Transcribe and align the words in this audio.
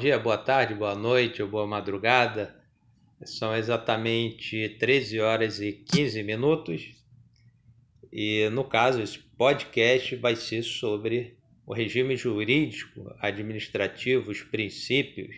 Dia, 0.00 0.18
boa 0.18 0.38
tarde, 0.38 0.72
boa 0.72 0.94
noite 0.94 1.42
ou 1.42 1.48
boa 1.48 1.66
madrugada. 1.66 2.56
São 3.22 3.54
exatamente 3.54 4.66
13 4.78 5.20
horas 5.20 5.60
e 5.60 5.72
15 5.72 6.22
minutos. 6.22 6.94
E 8.10 8.48
no 8.48 8.64
caso, 8.64 9.02
esse 9.02 9.18
podcast 9.18 10.16
vai 10.16 10.36
ser 10.36 10.62
sobre 10.62 11.36
o 11.66 11.74
regime 11.74 12.16
jurídico, 12.16 13.14
administrativo, 13.20 14.30
os 14.30 14.40
princípios. 14.40 15.36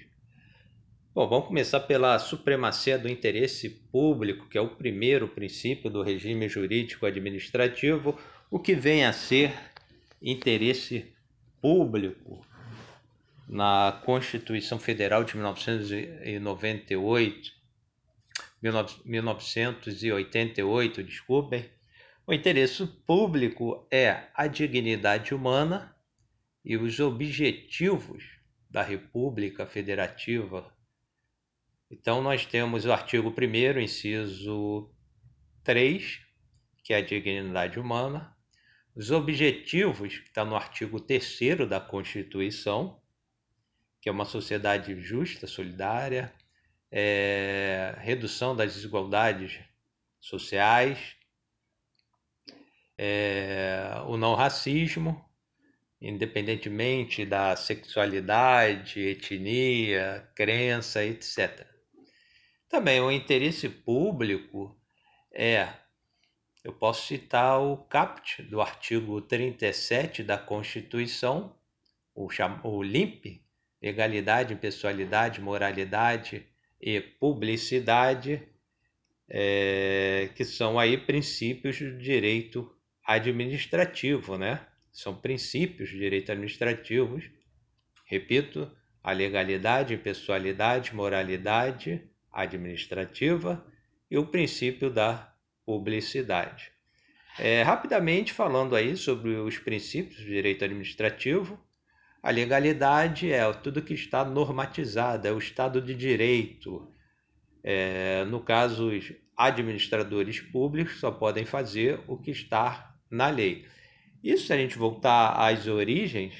Bom, 1.12 1.28
vamos 1.28 1.48
começar 1.48 1.80
pela 1.80 2.16
supremacia 2.20 2.96
do 2.96 3.08
interesse 3.08 3.68
público, 3.68 4.48
que 4.48 4.56
é 4.56 4.60
o 4.60 4.76
primeiro 4.76 5.26
princípio 5.26 5.90
do 5.90 6.04
regime 6.04 6.48
jurídico 6.48 7.04
administrativo, 7.04 8.16
o 8.48 8.60
que 8.60 8.76
vem 8.76 9.04
a 9.04 9.12
ser 9.12 9.52
interesse 10.22 11.12
público 11.60 12.46
na 13.52 14.00
Constituição 14.06 14.78
Federal 14.78 15.24
de 15.24 15.36
1998, 15.36 17.52
1988, 19.04 21.02
desculpem, 21.02 21.68
o 22.26 22.32
interesse 22.32 22.86
público 23.06 23.86
é 23.90 24.28
a 24.34 24.46
dignidade 24.46 25.34
humana 25.34 25.94
e 26.64 26.78
os 26.78 26.98
objetivos 26.98 28.24
da 28.70 28.82
República 28.82 29.66
Federativa. 29.66 30.74
Então, 31.90 32.22
nós 32.22 32.46
temos 32.46 32.86
o 32.86 32.92
artigo 32.92 33.28
1, 33.28 33.80
inciso 33.80 34.90
3, 35.62 36.22
que 36.82 36.94
é 36.94 36.96
a 36.96 37.02
dignidade 37.02 37.78
humana, 37.78 38.34
os 38.96 39.10
objetivos, 39.10 40.20
que 40.20 40.28
está 40.28 40.42
no 40.42 40.56
artigo 40.56 40.98
3 40.98 41.68
da 41.68 41.78
Constituição, 41.78 43.01
que 44.02 44.08
é 44.08 44.12
uma 44.12 44.24
sociedade 44.24 45.00
justa, 45.00 45.46
solidária, 45.46 46.34
é, 46.90 47.94
redução 47.98 48.54
das 48.54 48.74
desigualdades 48.74 49.60
sociais, 50.20 51.16
é, 52.98 54.02
o 54.08 54.16
não 54.16 54.34
racismo, 54.34 55.24
independentemente 56.00 57.24
da 57.24 57.54
sexualidade, 57.54 59.00
etnia, 59.00 60.28
crença, 60.34 61.04
etc. 61.04 61.64
Também 62.68 63.00
o 63.00 63.10
interesse 63.10 63.68
público 63.68 64.76
é, 65.32 65.68
eu 66.64 66.72
posso 66.72 67.06
citar 67.06 67.60
o 67.60 67.76
caput 67.76 68.42
do 68.42 68.60
artigo 68.60 69.20
37 69.20 70.24
da 70.24 70.36
Constituição, 70.36 71.56
o, 72.12 72.26
o 72.64 72.82
LIMP, 72.82 73.42
legalidade, 73.82 74.54
pessoalidade, 74.54 75.40
moralidade 75.40 76.46
e 76.80 77.00
publicidade, 77.00 78.42
é, 79.28 80.30
que 80.36 80.44
são 80.44 80.78
aí 80.78 80.96
princípios 80.96 81.78
do 81.78 81.98
direito 81.98 82.70
administrativo, 83.04 84.38
né? 84.38 84.64
São 84.92 85.14
princípios 85.14 85.88
de 85.88 85.98
direito 85.98 86.30
administrativos. 86.30 87.24
Repito, 88.06 88.70
a 89.02 89.10
legalidade, 89.10 89.96
pessoalidade, 89.96 90.94
moralidade 90.94 92.02
administrativa 92.30 93.64
e 94.10 94.16
o 94.16 94.26
princípio 94.26 94.90
da 94.90 95.34
publicidade. 95.64 96.70
É, 97.38 97.62
rapidamente 97.62 98.32
falando 98.32 98.76
aí 98.76 98.96
sobre 98.96 99.30
os 99.30 99.58
princípios 99.58 100.18
do 100.18 100.26
direito 100.26 100.64
administrativo, 100.64 101.58
a 102.22 102.30
legalidade 102.30 103.32
é 103.32 103.52
tudo 103.52 103.82
que 103.82 103.94
está 103.94 104.24
normatizado, 104.24 105.26
é 105.26 105.32
o 105.32 105.38
Estado 105.38 105.82
de 105.82 105.92
Direito. 105.92 106.88
É, 107.64 108.24
no 108.26 108.40
caso, 108.40 108.90
os 108.90 109.12
administradores 109.36 110.40
públicos 110.40 111.00
só 111.00 111.10
podem 111.10 111.44
fazer 111.44 112.00
o 112.06 112.16
que 112.16 112.30
está 112.30 112.94
na 113.10 113.28
lei. 113.28 113.66
Isso, 114.22 114.46
se 114.46 114.52
a 114.52 114.56
gente 114.56 114.78
voltar 114.78 115.32
às 115.32 115.66
origens, 115.66 116.34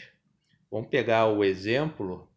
vamos 0.70 0.88
pegar 0.88 1.26
o 1.26 1.42
exemplo 1.42 2.30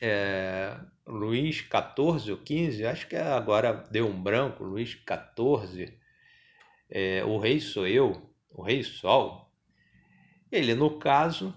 é, 0.00 0.76
Luís 1.06 1.56
XIV 1.56 2.32
ou 2.32 2.40
XV, 2.44 2.84
acho 2.86 3.06
que 3.06 3.14
agora 3.14 3.72
deu 3.72 4.08
um 4.08 4.20
branco, 4.20 4.64
Luís 4.64 4.90
XIV, 4.90 5.96
é, 6.90 7.24
o 7.24 7.38
rei 7.38 7.60
sou 7.60 7.86
eu, 7.86 8.34
o 8.50 8.62
rei 8.62 8.82
sol. 8.82 9.52
Ele, 10.50 10.74
no 10.74 10.98
caso, 10.98 11.54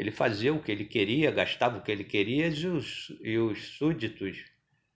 ele 0.00 0.10
fazia 0.10 0.54
o 0.54 0.62
que 0.62 0.72
ele 0.72 0.86
queria, 0.86 1.30
gastava 1.30 1.76
o 1.76 1.82
que 1.82 1.92
ele 1.92 2.04
queria 2.04 2.48
e 2.48 2.66
os, 2.66 3.12
e 3.20 3.36
os 3.36 3.76
súditos 3.76 4.42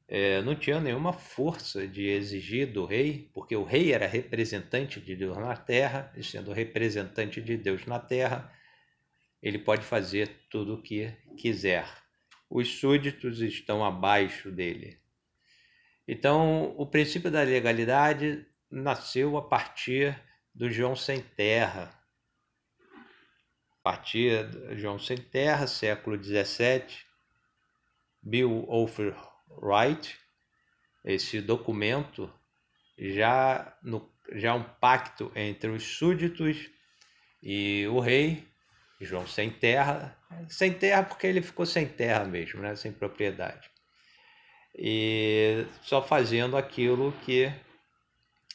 é, 0.08 0.40
não 0.40 0.54
tinham 0.54 0.80
nenhuma 0.80 1.12
força 1.12 1.86
de 1.86 2.06
exigir 2.06 2.72
do 2.72 2.86
rei, 2.86 3.28
porque 3.34 3.54
o 3.54 3.64
rei 3.64 3.92
era 3.92 4.06
representante 4.06 4.98
de 4.98 5.14
Deus 5.14 5.36
na 5.36 5.54
terra, 5.54 6.10
e 6.16 6.24
sendo 6.24 6.54
representante 6.54 7.42
de 7.42 7.54
Deus 7.54 7.84
na 7.84 7.98
terra, 7.98 8.50
ele 9.42 9.58
pode 9.58 9.84
fazer 9.84 10.30
tudo 10.48 10.76
o 10.76 10.82
que 10.82 11.12
quiser. 11.36 11.86
Os 12.48 12.68
súditos 12.78 13.42
estão 13.42 13.84
abaixo 13.84 14.50
dele. 14.50 14.98
Então, 16.08 16.74
o 16.78 16.86
princípio 16.86 17.30
da 17.30 17.42
legalidade 17.42 18.46
nasceu 18.70 19.36
a 19.36 19.42
partir 19.42 20.18
do 20.54 20.70
João 20.70 20.96
Sem 20.96 21.20
Terra, 21.20 21.92
partir 23.84 24.48
João 24.78 24.98
Sem 24.98 25.18
Terra, 25.18 25.66
século 25.66 26.16
XVII, 26.16 26.82
Bill 28.22 28.66
Wright, 29.50 30.18
esse 31.04 31.42
documento 31.42 32.32
já 32.98 33.76
no 33.82 34.12
já 34.32 34.54
um 34.54 34.62
pacto 34.62 35.30
entre 35.36 35.68
os 35.68 35.82
súditos 35.82 36.70
e 37.42 37.86
o 37.88 38.00
rei 38.00 38.48
João 38.98 39.26
sem 39.26 39.50
terra, 39.50 40.16
sem 40.48 40.72
terra 40.72 41.02
porque 41.02 41.26
ele 41.26 41.42
ficou 41.42 41.66
sem 41.66 41.86
terra 41.86 42.24
mesmo, 42.24 42.62
né, 42.62 42.74
sem 42.74 42.90
propriedade, 42.90 43.70
e 44.74 45.66
só 45.82 46.00
fazendo 46.00 46.56
aquilo 46.56 47.12
que 47.22 47.52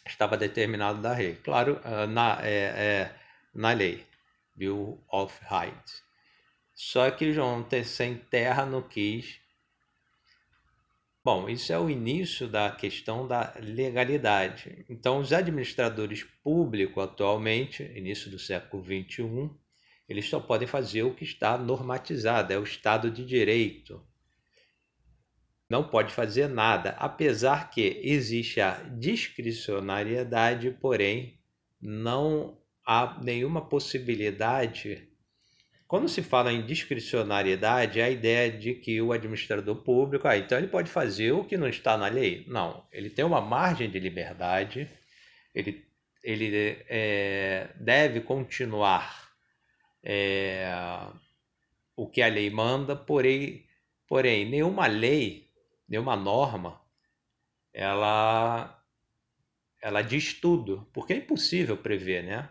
estava 0.07 0.35
determinado 0.35 0.99
da 1.03 1.13
lei, 1.13 1.35
claro, 1.43 1.79
ah, 1.83 2.07
na, 2.07 2.39
é, 2.41 2.49
é, 2.51 3.15
na 3.53 3.73
lei. 3.73 4.08
Bill 4.59 5.01
of 5.09 5.33
Rights. 5.49 6.03
Só 6.75 7.09
que 7.09 7.31
João 7.31 7.65
sem 7.85 8.17
terra 8.17 8.65
não 8.65 8.81
quis. 8.81 9.39
Bom, 11.23 11.49
isso 11.49 11.71
é 11.71 11.79
o 11.79 11.89
início 11.89 12.45
da 12.47 12.69
questão 12.69 13.25
da 13.25 13.53
legalidade. 13.61 14.85
Então, 14.89 15.19
os 15.19 15.31
administradores 15.31 16.23
públicos 16.43 17.01
atualmente, 17.01 17.83
início 17.95 18.29
do 18.29 18.37
século 18.37 18.83
XXI, 18.83 19.49
eles 20.07 20.27
só 20.27 20.39
podem 20.39 20.67
fazer 20.67 21.03
o 21.03 21.13
que 21.13 21.23
está 21.23 21.57
normatizado, 21.57 22.51
é 22.51 22.57
o 22.57 22.63
Estado 22.63 23.09
de 23.09 23.25
Direito. 23.25 24.05
Não 25.69 25.87
pode 25.87 26.13
fazer 26.13 26.47
nada, 26.47 26.91
apesar 26.97 27.69
que 27.69 28.01
existe 28.03 28.59
a 28.59 28.81
discricionariedade, 28.97 30.71
porém 30.81 31.39
não 31.79 32.58
há 32.89 33.19
nenhuma 33.21 33.61
possibilidade. 33.61 35.07
Quando 35.87 36.09
se 36.09 36.23
fala 36.23 36.51
em 36.51 36.65
discricionariedade, 36.65 37.99
é 37.99 38.03
a 38.05 38.09
ideia 38.09 38.51
de 38.51 38.73
que 38.73 38.99
o 38.99 39.11
administrador 39.11 39.75
público, 39.83 40.27
ah, 40.27 40.35
então 40.35 40.57
ele 40.57 40.69
pode 40.69 40.89
fazer 40.89 41.31
o 41.31 41.43
que 41.43 41.55
não 41.55 41.69
está 41.69 41.95
na 41.95 42.07
lei. 42.07 42.43
Não, 42.47 42.83
ele 42.91 43.11
tem 43.11 43.23
uma 43.23 43.41
margem 43.41 43.91
de 43.91 43.99
liberdade, 43.99 44.89
ele, 45.53 45.85
ele 46.23 46.83
é, 46.89 47.69
deve 47.79 48.21
continuar 48.21 49.29
é, 50.03 50.71
o 51.95 52.09
que 52.09 52.23
a 52.23 52.27
lei 52.27 52.49
manda, 52.49 52.95
porém, 52.95 53.67
porém, 54.07 54.49
nenhuma 54.49 54.87
lei, 54.87 55.47
nenhuma 55.87 56.15
norma, 56.15 56.81
ela, 57.71 58.83
ela 59.79 60.01
diz 60.01 60.33
tudo, 60.33 60.89
porque 60.91 61.13
é 61.13 61.17
impossível 61.17 61.77
prever, 61.77 62.23
né? 62.23 62.49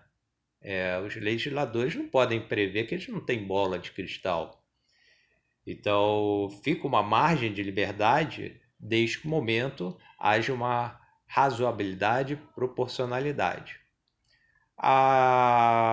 É, 0.60 0.98
os 0.98 1.14
legisladores 1.16 1.94
não 1.94 2.08
podem 2.08 2.40
prever 2.40 2.86
que 2.86 2.94
eles 2.94 3.08
não 3.08 3.20
têm 3.20 3.46
bola 3.46 3.78
de 3.78 3.92
cristal. 3.92 4.64
Então, 5.66 6.48
fica 6.64 6.86
uma 6.86 7.02
margem 7.02 7.52
de 7.52 7.62
liberdade 7.62 8.60
desde 8.78 9.18
que 9.18 9.26
o 9.26 9.30
momento 9.30 9.98
haja 10.18 10.52
uma 10.52 10.98
razoabilidade 11.26 12.34
e 12.34 12.36
proporcionalidade. 12.54 13.78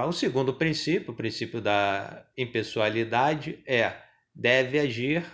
o 0.08 0.12
segundo 0.14 0.54
princípio, 0.54 1.12
o 1.12 1.16
princípio 1.16 1.60
da 1.60 2.26
impessoalidade, 2.38 3.62
é 3.66 4.02
deve 4.34 4.80
agir 4.80 5.26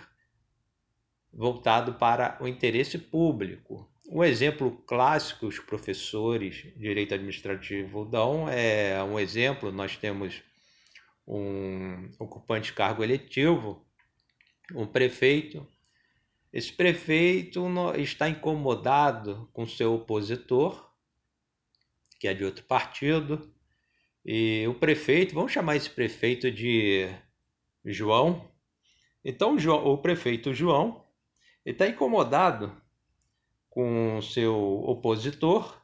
voltado 1.32 1.94
para 1.94 2.36
o 2.40 2.48
interesse 2.48 2.98
público, 2.98 3.91
um 4.14 4.22
exemplo 4.22 4.70
clássico 4.86 5.46
os 5.46 5.58
professores 5.58 6.56
de 6.56 6.72
direito 6.72 7.14
administrativo 7.14 8.04
dão 8.04 8.46
é 8.46 9.02
um 9.02 9.18
exemplo, 9.18 9.72
nós 9.72 9.96
temos 9.96 10.42
um 11.26 12.10
ocupante 12.18 12.66
de 12.66 12.72
cargo 12.74 13.02
eletivo 13.02 13.86
um 14.74 14.86
prefeito. 14.86 15.66
Esse 16.52 16.70
prefeito 16.72 17.64
está 17.96 18.28
incomodado 18.28 19.48
com 19.52 19.66
seu 19.66 19.94
opositor, 19.94 20.90
que 22.20 22.28
é 22.28 22.34
de 22.34 22.44
outro 22.44 22.64
partido, 22.64 23.50
e 24.24 24.66
o 24.68 24.74
prefeito, 24.74 25.34
vamos 25.34 25.52
chamar 25.52 25.76
esse 25.76 25.88
prefeito 25.88 26.50
de 26.50 27.08
João. 27.82 28.52
Então, 29.24 29.56
o 29.56 29.98
prefeito 29.98 30.52
João 30.52 31.02
está 31.64 31.88
incomodado 31.88 32.81
com 33.72 34.20
seu 34.20 34.54
opositor. 34.84 35.80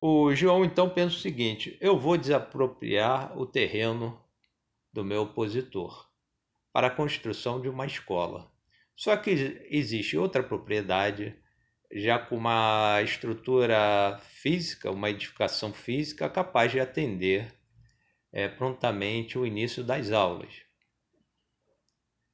O 0.00 0.32
João 0.34 0.64
então 0.64 0.88
pensa 0.88 1.16
o 1.16 1.18
seguinte: 1.18 1.76
eu 1.80 1.98
vou 1.98 2.16
desapropriar 2.16 3.36
o 3.36 3.44
terreno 3.44 4.18
do 4.92 5.04
meu 5.04 5.22
opositor 5.22 6.08
para 6.72 6.86
a 6.86 6.94
construção 6.94 7.60
de 7.60 7.68
uma 7.68 7.86
escola. 7.86 8.50
Só 8.94 9.16
que 9.16 9.30
existe 9.68 10.16
outra 10.16 10.42
propriedade 10.42 11.36
já 11.92 12.18
com 12.18 12.36
uma 12.36 13.02
estrutura 13.02 14.18
física, 14.20 14.90
uma 14.90 15.10
edificação 15.10 15.72
física 15.72 16.30
capaz 16.30 16.70
de 16.70 16.78
atender 16.78 17.52
é, 18.32 18.48
prontamente 18.48 19.36
o 19.36 19.44
início 19.44 19.82
das 19.82 20.12
aulas. 20.12 20.62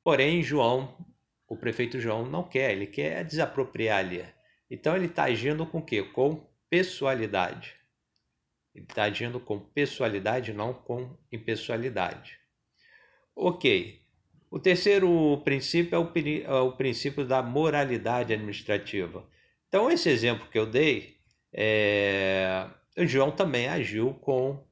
Porém, 0.04 0.42
João, 0.42 0.94
o 1.52 1.56
prefeito 1.56 2.00
João, 2.00 2.24
não 2.24 2.42
quer, 2.42 2.72
ele 2.72 2.86
quer 2.86 3.22
desapropriar 3.26 3.98
ali. 3.98 4.24
Então 4.70 4.96
ele 4.96 5.04
está 5.04 5.24
agindo 5.24 5.66
com 5.66 5.78
o 5.78 5.84
quê? 5.84 6.02
Com 6.02 6.48
pessoalidade. 6.70 7.74
Ele 8.74 8.86
está 8.88 9.02
agindo 9.02 9.38
com 9.38 9.60
pessoalidade, 9.60 10.54
não 10.54 10.72
com 10.72 11.14
impessoalidade. 11.30 12.38
Ok. 13.36 14.00
O 14.50 14.58
terceiro 14.58 15.42
princípio 15.44 15.94
é 15.94 15.98
o, 15.98 16.10
é 16.44 16.60
o 16.62 16.72
princípio 16.72 17.26
da 17.26 17.42
moralidade 17.42 18.32
administrativa. 18.32 19.28
Então, 19.68 19.90
esse 19.90 20.08
exemplo 20.08 20.48
que 20.48 20.58
eu 20.58 20.64
dei, 20.64 21.18
é... 21.52 22.66
o 22.96 23.06
João 23.06 23.30
também 23.30 23.68
agiu 23.68 24.14
com 24.14 24.66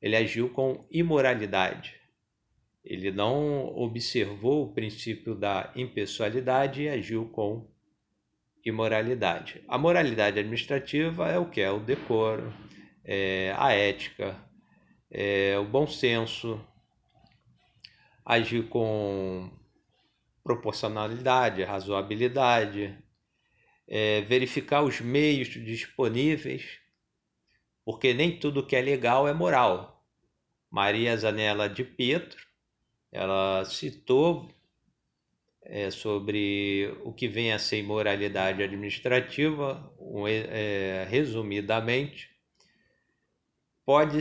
ele 0.00 0.16
agiu 0.16 0.48
com 0.48 0.86
imoralidade. 0.90 1.94
Ele 2.86 3.10
não 3.10 3.66
observou 3.76 4.62
o 4.62 4.72
princípio 4.72 5.34
da 5.34 5.72
impessoalidade 5.74 6.82
e 6.82 6.88
agiu 6.88 7.28
com 7.30 7.68
imoralidade. 8.64 9.60
A 9.66 9.76
moralidade 9.76 10.38
administrativa 10.38 11.28
é 11.28 11.36
o 11.36 11.50
que? 11.50 11.60
É 11.60 11.70
o 11.70 11.80
decoro, 11.80 12.54
é 13.04 13.52
a 13.58 13.72
ética, 13.72 14.40
é 15.10 15.58
o 15.58 15.64
bom 15.64 15.84
senso, 15.84 16.64
agir 18.24 18.68
com 18.68 19.50
proporcionalidade, 20.44 21.64
razoabilidade, 21.64 22.96
é 23.88 24.20
verificar 24.20 24.82
os 24.82 25.00
meios 25.00 25.48
disponíveis, 25.48 26.78
porque 27.84 28.14
nem 28.14 28.38
tudo 28.38 28.64
que 28.64 28.76
é 28.76 28.80
legal 28.80 29.26
é 29.26 29.32
moral. 29.32 30.04
Maria 30.70 31.16
Zanella 31.16 31.68
de 31.68 31.82
Pietro, 31.82 32.46
ela 33.12 33.64
citou 33.64 34.48
é, 35.62 35.90
sobre 35.90 36.94
o 37.04 37.12
que 37.12 37.26
vem 37.28 37.52
a 37.52 37.58
ser 37.58 37.78
imoralidade 37.78 38.62
administrativa, 38.62 39.92
um, 39.98 40.26
é, 40.28 41.06
resumidamente, 41.08 42.30
pode, 43.84 44.18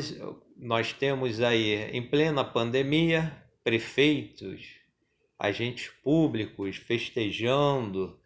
nós 0.58 0.94
temos 0.94 1.42
aí 1.42 1.90
em 1.92 2.02
plena 2.08 2.44
pandemia 2.44 3.44
prefeitos, 3.64 4.62
agentes 5.38 5.90
públicos 6.04 6.78
festejando 6.78 8.20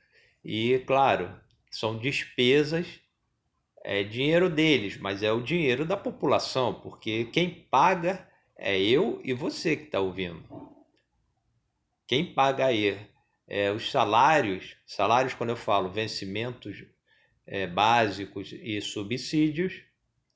e, 0.44 0.80
claro, 0.86 1.34
são 1.72 1.98
despesas 1.98 3.00
é 3.84 4.04
dinheiro 4.04 4.50
deles, 4.50 4.98
mas 4.98 5.24
é 5.24 5.32
o 5.32 5.42
dinheiro 5.42 5.86
da 5.86 5.96
população, 5.96 6.74
porque 6.74 7.26
quem 7.26 7.50
paga 7.50 8.29
é 8.60 8.78
eu 8.80 9.22
e 9.24 9.34
você 9.34 9.76
que 9.76 9.86
está 9.86 10.00
ouvindo. 10.00 10.44
Quem 12.06 12.34
paga 12.34 12.66
aí 12.66 13.00
é, 13.48 13.72
os 13.72 13.90
salários, 13.90 14.76
salários 14.86 15.34
quando 15.34 15.52
eu 15.52 15.56
falo 15.56 15.90
vencimentos 15.90 16.84
é, 17.48 17.66
básicos 17.66 18.52
e 18.52 18.80
subsídios, 18.82 19.82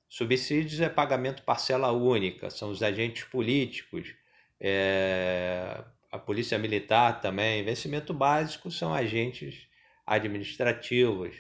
subsídios 0.08 0.80
é 0.80 0.90
pagamento 0.90 1.44
parcela 1.44 1.92
única, 1.92 2.50
são 2.50 2.72
os 2.72 2.82
agentes 2.82 3.24
políticos, 3.26 4.16
é, 4.60 5.84
a 6.12 6.18
polícia 6.18 6.58
militar 6.58 7.20
também, 7.20 7.64
vencimento 7.64 8.14
básico 8.14 8.72
são 8.72 8.94
agentes 8.94 9.68
administrativos, 10.06 11.36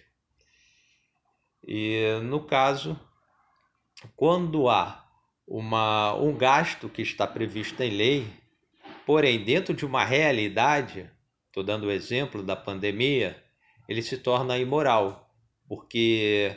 e 1.65 2.19
no 2.23 2.43
caso, 2.43 2.99
quando 4.15 4.67
há 4.67 5.02
uma, 5.47 6.15
um 6.15 6.35
gasto 6.35 6.89
que 6.89 7.01
está 7.01 7.27
previsto 7.27 7.81
em 7.81 7.91
lei, 7.91 8.27
porém 9.05 9.43
dentro 9.43 9.73
de 9.73 9.85
uma 9.85 10.03
realidade, 10.03 11.09
estou 11.47 11.63
dando 11.63 11.87
o 11.87 11.91
exemplo 11.91 12.41
da 12.41 12.55
pandemia, 12.55 13.41
ele 13.87 14.01
se 14.01 14.17
torna 14.17 14.57
imoral, 14.57 15.29
porque 15.67 16.55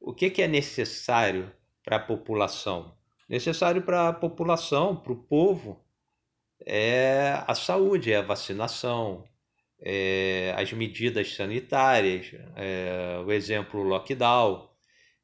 o 0.00 0.12
que, 0.12 0.30
que 0.30 0.42
é 0.42 0.48
necessário 0.48 1.52
para 1.84 1.96
a 1.96 2.00
população? 2.00 2.96
Necessário 3.28 3.82
para 3.82 4.08
a 4.08 4.12
população, 4.12 4.94
para 4.94 5.12
o 5.12 5.22
povo, 5.22 5.82
é 6.66 7.42
a 7.46 7.54
saúde, 7.54 8.12
é 8.12 8.16
a 8.16 8.22
vacinação, 8.22 9.24
é, 9.80 10.54
as 10.56 10.72
medidas 10.72 11.34
sanitárias, 11.34 12.32
é, 12.56 13.22
o 13.24 13.32
exemplo 13.32 13.82
lockdown. 13.82 14.68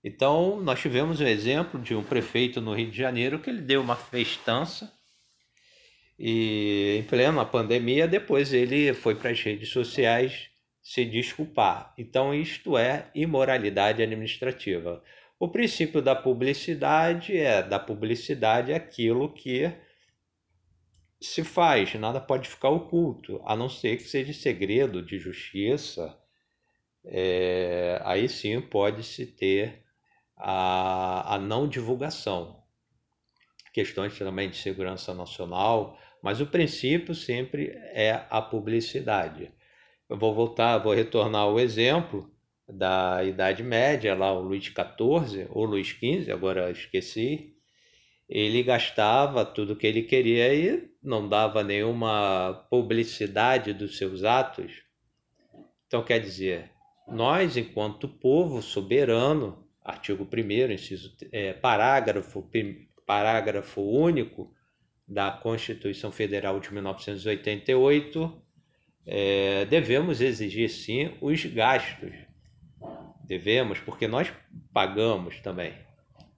Então, 0.02 0.60
nós 0.62 0.80
tivemos 0.80 1.20
um 1.20 1.26
exemplo 1.26 1.80
de 1.80 1.94
um 1.94 2.02
prefeito 2.02 2.60
no 2.60 2.74
Rio 2.74 2.90
de 2.90 2.96
Janeiro 2.96 3.38
que 3.38 3.50
ele 3.50 3.60
deu 3.60 3.82
uma 3.82 3.96
festança 3.96 4.90
e, 6.18 6.96
em 6.98 7.02
plena 7.02 7.44
pandemia, 7.44 8.08
depois 8.08 8.52
ele 8.52 8.94
foi 8.94 9.14
para 9.14 9.30
as 9.30 9.40
redes 9.42 9.68
sociais 9.68 10.50
se 10.82 11.04
desculpar. 11.04 11.94
Então, 11.98 12.34
isto 12.34 12.78
é 12.78 13.10
imoralidade 13.14 14.02
administrativa. 14.02 15.02
O 15.38 15.48
princípio 15.48 16.02
da 16.02 16.14
publicidade 16.14 17.36
é 17.36 17.62
da 17.62 17.78
publicidade 17.78 18.72
aquilo 18.72 19.32
que 19.32 19.70
se 21.20 21.44
faz, 21.44 21.94
nada 21.94 22.20
pode 22.20 22.48
ficar 22.48 22.70
oculto, 22.70 23.40
a 23.44 23.54
não 23.54 23.68
ser 23.68 23.98
que 23.98 24.04
seja 24.04 24.32
segredo 24.32 25.02
de 25.02 25.18
justiça. 25.18 26.18
É, 27.04 28.00
aí 28.04 28.28
sim 28.28 28.60
pode-se 28.60 29.26
ter 29.26 29.82
a, 30.40 31.34
a 31.34 31.38
não 31.38 31.68
divulgação. 31.68 32.62
Questões 33.72 34.18
também 34.18 34.50
de 34.50 34.56
segurança 34.56 35.14
nacional, 35.14 35.98
mas 36.22 36.40
o 36.40 36.46
princípio 36.46 37.14
sempre 37.14 37.70
é 37.92 38.26
a 38.28 38.42
publicidade. 38.42 39.52
Eu 40.08 40.18
vou 40.18 40.34
voltar, 40.34 40.78
vou 40.78 40.92
retornar 40.92 41.42
ao 41.42 41.60
exemplo 41.60 42.28
da 42.68 43.22
Idade 43.24 43.62
Média, 43.62 44.14
lá 44.14 44.32
o 44.32 44.40
Luís 44.40 44.64
XIV 44.64 45.46
ou 45.50 45.64
Luís 45.64 45.88
XV, 45.88 46.32
agora 46.32 46.70
esqueci, 46.70 47.54
ele 48.28 48.62
gastava 48.62 49.44
tudo 49.44 49.76
que 49.76 49.86
ele 49.86 50.02
queria 50.02 50.54
e 50.54 50.88
não 51.02 51.28
dava 51.28 51.64
nenhuma 51.64 52.66
publicidade 52.70 53.72
dos 53.72 53.98
seus 53.98 54.22
atos. 54.22 54.82
Então, 55.86 56.04
quer 56.04 56.20
dizer, 56.20 56.70
nós, 57.08 57.56
enquanto 57.56 58.08
povo 58.08 58.62
soberano, 58.62 59.66
artigo 59.84 60.28
1, 60.32 60.72
inciso, 60.72 61.16
é, 61.32 61.52
parágrafo, 61.52 62.48
parágrafo 63.06 63.80
único 63.80 64.52
da 65.06 65.30
Constituição 65.30 66.12
Federal 66.12 66.60
de 66.60 66.72
1988, 66.72 68.42
é, 69.06 69.64
devemos 69.64 70.20
exigir 70.20 70.68
sim 70.68 71.12
os 71.20 71.44
gastos. 71.46 72.12
Devemos, 73.24 73.80
porque 73.80 74.06
nós 74.06 74.32
pagamos 74.72 75.40
também. 75.40 75.72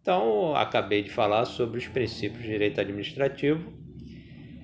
Então, 0.00 0.54
acabei 0.56 1.02
de 1.02 1.10
falar 1.10 1.44
sobre 1.44 1.78
os 1.78 1.86
princípios 1.86 2.42
de 2.42 2.48
direito 2.48 2.80
administrativo 2.80 3.72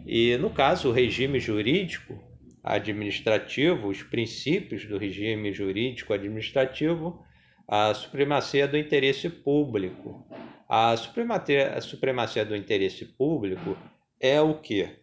e, 0.06 0.37
no 0.38 0.50
caso, 0.50 0.88
o 0.88 0.92
regime 0.92 1.38
jurídico 1.38 2.18
administrativo, 2.64 3.88
os 3.88 4.02
princípios 4.02 4.85
do 4.87 4.99
regime 4.99 5.52
jurídico 5.52 6.12
administrativo, 6.12 7.25
a 7.69 7.93
supremacia 7.95 8.67
do 8.67 8.79
interesse 8.79 9.29
público. 9.29 10.27
A 10.69 10.97
supremacia, 10.97 11.75
a 11.75 11.81
supremacia 11.81 12.45
do 12.45 12.57
interesse 12.57 13.05
público 13.05 13.77
é 14.19 14.41
o 14.41 14.59
que? 14.59 14.99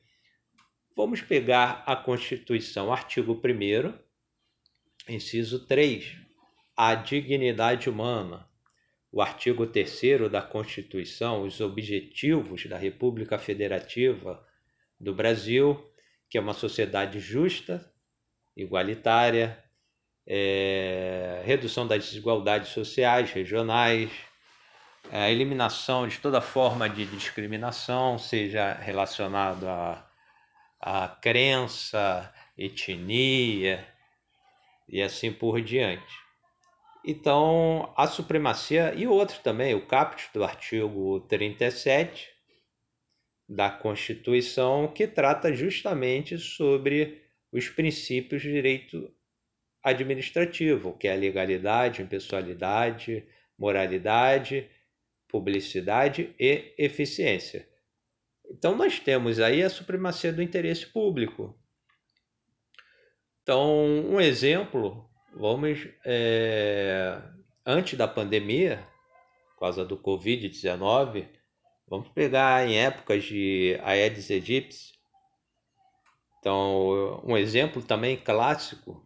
Vamos 0.97 1.21
pegar 1.21 1.83
a 1.85 1.95
Constituição, 1.95 2.91
artigo 2.91 3.39
1, 3.39 5.13
inciso 5.13 5.65
3, 5.67 6.17
a 6.75 6.95
dignidade 6.95 7.89
humana 7.89 8.49
o 9.15 9.21
artigo 9.21 9.65
3 9.65 10.29
da 10.29 10.41
Constituição, 10.41 11.43
os 11.43 11.61
objetivos 11.61 12.65
da 12.65 12.77
República 12.77 13.39
Federativa 13.39 14.45
do 14.99 15.15
Brasil, 15.15 15.81
que 16.29 16.37
é 16.37 16.41
uma 16.41 16.53
sociedade 16.53 17.21
justa, 17.21 17.89
igualitária, 18.57 19.63
é, 20.27 21.41
redução 21.45 21.87
das 21.87 22.05
desigualdades 22.05 22.69
sociais, 22.69 23.31
regionais, 23.31 24.09
é, 25.11 25.23
a 25.23 25.31
eliminação 25.31 26.07
de 26.07 26.19
toda 26.19 26.41
forma 26.41 26.89
de 26.89 27.05
discriminação, 27.05 28.17
seja 28.17 28.73
relacionado 28.73 29.67
a, 29.67 30.09
a 30.79 31.07
crença, 31.07 32.33
etnia 32.57 33.85
e 34.89 35.01
assim 35.01 35.31
por 35.31 35.61
diante. 35.61 36.25
Então, 37.07 37.93
a 37.95 38.07
supremacia, 38.07 38.93
e 38.95 39.05
outro 39.05 39.39
também, 39.43 39.75
o 39.75 39.85
caput 39.85 40.27
do 40.33 40.43
artigo 40.43 41.19
37 41.29 42.27
da 43.47 43.69
Constituição, 43.69 44.87
que 44.87 45.05
trata 45.05 45.53
justamente 45.53 46.39
sobre 46.39 47.21
os 47.51 47.69
princípios 47.69 48.41
de 48.41 48.51
direito 48.51 49.14
administrativo, 49.85 50.97
que 50.97 51.07
é 51.07 51.15
legalidade, 51.15 52.01
impessoalidade, 52.01 53.25
moralidade, 53.57 54.69
publicidade 55.29 56.35
e 56.37 56.73
eficiência. 56.77 57.65
Então, 58.49 58.75
nós 58.75 58.99
temos 58.99 59.39
aí 59.39 59.63
a 59.63 59.69
supremacia 59.69 60.33
do 60.33 60.41
interesse 60.41 60.85
público. 60.85 61.57
Então, 63.41 63.85
um 64.09 64.19
exemplo 64.19 65.09
Vamos, 65.37 65.85
é, 66.05 67.21
antes 67.65 67.97
da 67.97 68.07
pandemia, 68.07 68.87
por 69.49 69.59
causa 69.59 69.83
do 69.83 69.97
Covid-19, 69.97 71.27
vamos 71.89 72.07
pegar 72.07 72.65
em 72.65 72.77
épocas 72.77 73.25
de 73.25 73.77
Aedes 73.83 74.31
aegypti. 74.31 74.93
Então, 76.39 77.21
um 77.25 77.35
exemplo 77.35 77.83
também 77.83 78.15
clássico 78.15 79.05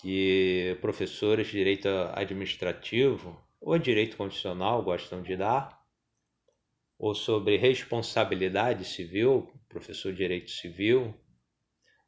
que 0.00 0.76
professores 0.80 1.46
de 1.46 1.52
direito 1.52 1.88
administrativo 2.14 3.40
ou 3.60 3.78
direito 3.78 4.16
constitucional 4.16 4.82
gostam 4.82 5.22
de 5.22 5.36
dar, 5.36 5.78
ou 6.98 7.14
sobre 7.14 7.56
responsabilidade 7.56 8.84
civil, 8.84 9.52
professor 9.68 10.12
de 10.12 10.18
direito 10.18 10.50
civil, 10.50 11.14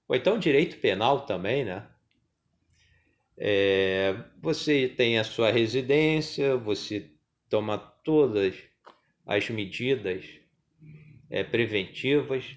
ou 0.08 0.16
então 0.16 0.38
direito 0.38 0.78
penal 0.78 1.24
também, 1.26 1.64
né? 1.64 1.88
É, 3.36 4.16
você 4.42 4.88
tem 4.88 5.18
a 5.18 5.24
sua 5.24 5.50
residência, 5.50 6.56
você 6.56 7.10
toma 7.48 7.78
todas 7.78 8.54
as 9.24 9.48
medidas 9.48 10.24
é, 11.30 11.42
preventivas 11.42 12.56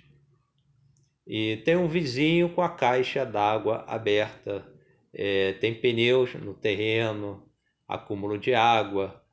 e 1.25 1.57
tem 1.63 1.77
um 1.77 1.87
vizinho 1.87 2.49
com 2.49 2.61
a 2.61 2.69
caixa 2.69 3.25
d'água 3.25 3.85
aberta, 3.87 4.72
é, 5.13 5.53
tem 5.53 5.73
pneus 5.79 6.33
no 6.33 6.53
terreno, 6.53 7.47
acúmulo 7.87 8.37
de 8.37 8.53
água. 8.53 9.23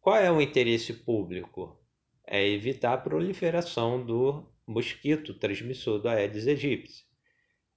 Qual 0.00 0.16
é 0.16 0.30
o 0.30 0.40
interesse 0.40 0.92
público? 0.92 1.80
É 2.26 2.46
evitar 2.46 2.94
a 2.94 2.98
proliferação 2.98 4.04
do 4.04 4.48
mosquito 4.66 5.34
transmissor 5.34 5.98
do 5.98 6.08
Aedes 6.08 6.46
aegypti. 6.46 7.04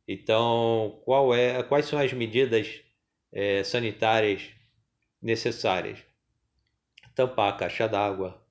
Então, 0.07 1.01
qual 1.03 1.33
é, 1.33 1.61
quais 1.63 1.85
são 1.85 1.99
as 1.99 2.13
medidas 2.13 2.81
é, 3.31 3.63
sanitárias 3.63 4.49
necessárias? 5.21 5.99
Tampar 7.13 7.53
a 7.53 7.57
caixa 7.57 7.87
d'água, 7.87 8.41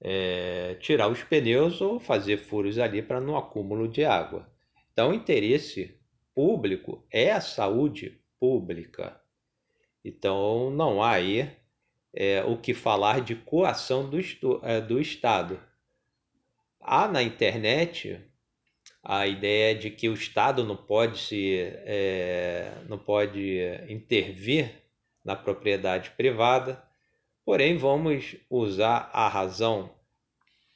é, 0.00 0.74
tirar 0.80 1.08
os 1.08 1.22
pneus 1.22 1.80
ou 1.80 2.00
fazer 2.00 2.38
furos 2.38 2.78
ali 2.78 3.02
para 3.02 3.20
não 3.20 3.36
acúmulo 3.36 3.86
de 3.86 4.04
água. 4.04 4.50
Então, 4.92 5.10
o 5.10 5.14
interesse 5.14 5.97
público 6.38 7.04
é 7.10 7.32
a 7.32 7.40
saúde 7.40 8.16
pública. 8.38 9.20
Então, 10.04 10.70
não 10.70 11.02
há 11.02 11.14
aí 11.14 11.50
é, 12.14 12.44
o 12.44 12.56
que 12.56 12.72
falar 12.72 13.22
de 13.22 13.34
coação 13.34 14.08
do, 14.08 14.20
é, 14.62 14.80
do 14.80 15.00
Estado. 15.00 15.60
Há 16.80 17.08
na 17.08 17.24
internet 17.24 18.24
a 19.02 19.26
ideia 19.26 19.74
de 19.74 19.90
que 19.90 20.08
o 20.08 20.14
Estado 20.14 20.62
não 20.62 20.76
pode 20.76 21.18
se 21.18 21.58
é, 21.58 22.72
não 22.88 22.98
pode 22.98 23.58
intervir 23.88 24.70
na 25.24 25.34
propriedade 25.34 26.10
privada, 26.10 26.80
porém 27.44 27.76
vamos 27.76 28.36
usar 28.48 29.10
a 29.12 29.26
razão. 29.26 29.90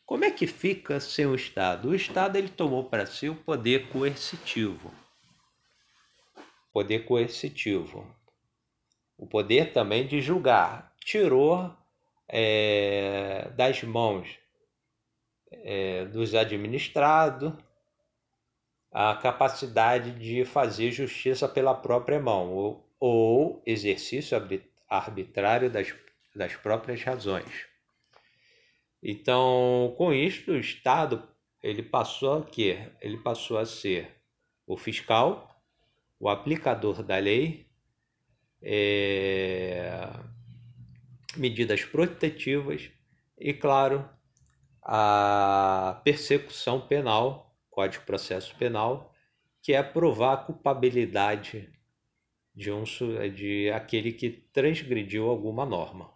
Como 0.04 0.24
é 0.24 0.30
que 0.32 0.48
fica 0.48 0.98
sem 0.98 1.26
o 1.26 1.36
Estado? 1.36 1.90
O 1.90 1.94
Estado 1.94 2.34
ele 2.34 2.48
tomou 2.48 2.82
para 2.82 3.06
si 3.06 3.28
o 3.28 3.36
poder 3.36 3.86
coercitivo, 3.90 4.92
poder 6.72 7.04
coercitivo, 7.04 8.06
o 9.16 9.26
poder 9.26 9.72
também 9.72 10.06
de 10.06 10.20
julgar, 10.20 10.94
tirou 11.04 11.72
é, 12.28 13.50
das 13.56 13.82
mãos 13.82 14.38
é, 15.50 16.06
dos 16.06 16.34
administrados 16.34 17.52
a 18.90 19.14
capacidade 19.16 20.12
de 20.18 20.44
fazer 20.44 20.90
justiça 20.90 21.48
pela 21.48 21.74
própria 21.74 22.20
mão 22.20 22.52
ou, 22.52 22.94
ou 23.00 23.62
exercício 23.64 24.38
arbitrário 24.88 25.70
das, 25.70 25.94
das 26.34 26.54
próprias 26.56 27.02
razões. 27.02 27.66
Então, 29.02 29.94
com 29.96 30.12
isto, 30.12 30.52
o 30.52 30.58
Estado 30.58 31.26
ele 31.62 31.82
passou 31.82 32.38
a 32.38 32.44
quê? 32.44 32.90
Ele 33.00 33.16
passou 33.18 33.58
a 33.58 33.64
ser 33.64 34.10
o 34.66 34.76
fiscal, 34.76 35.51
o 36.22 36.28
aplicador 36.28 37.02
da 37.02 37.18
lei, 37.18 37.66
é, 38.62 40.08
medidas 41.36 41.84
protetivas 41.84 42.92
e, 43.36 43.52
claro, 43.52 44.08
a 44.80 46.00
persecução 46.04 46.80
penal 46.80 47.52
Código 47.68 48.02
de 48.02 48.06
Processo 48.06 48.54
Penal, 48.54 49.12
que 49.60 49.72
é 49.72 49.82
provar 49.82 50.34
a 50.34 50.36
culpabilidade 50.36 51.68
de, 52.54 52.70
um, 52.70 52.84
de 53.34 53.72
aquele 53.72 54.12
que 54.12 54.30
transgrediu 54.52 55.28
alguma 55.28 55.66
norma. 55.66 56.08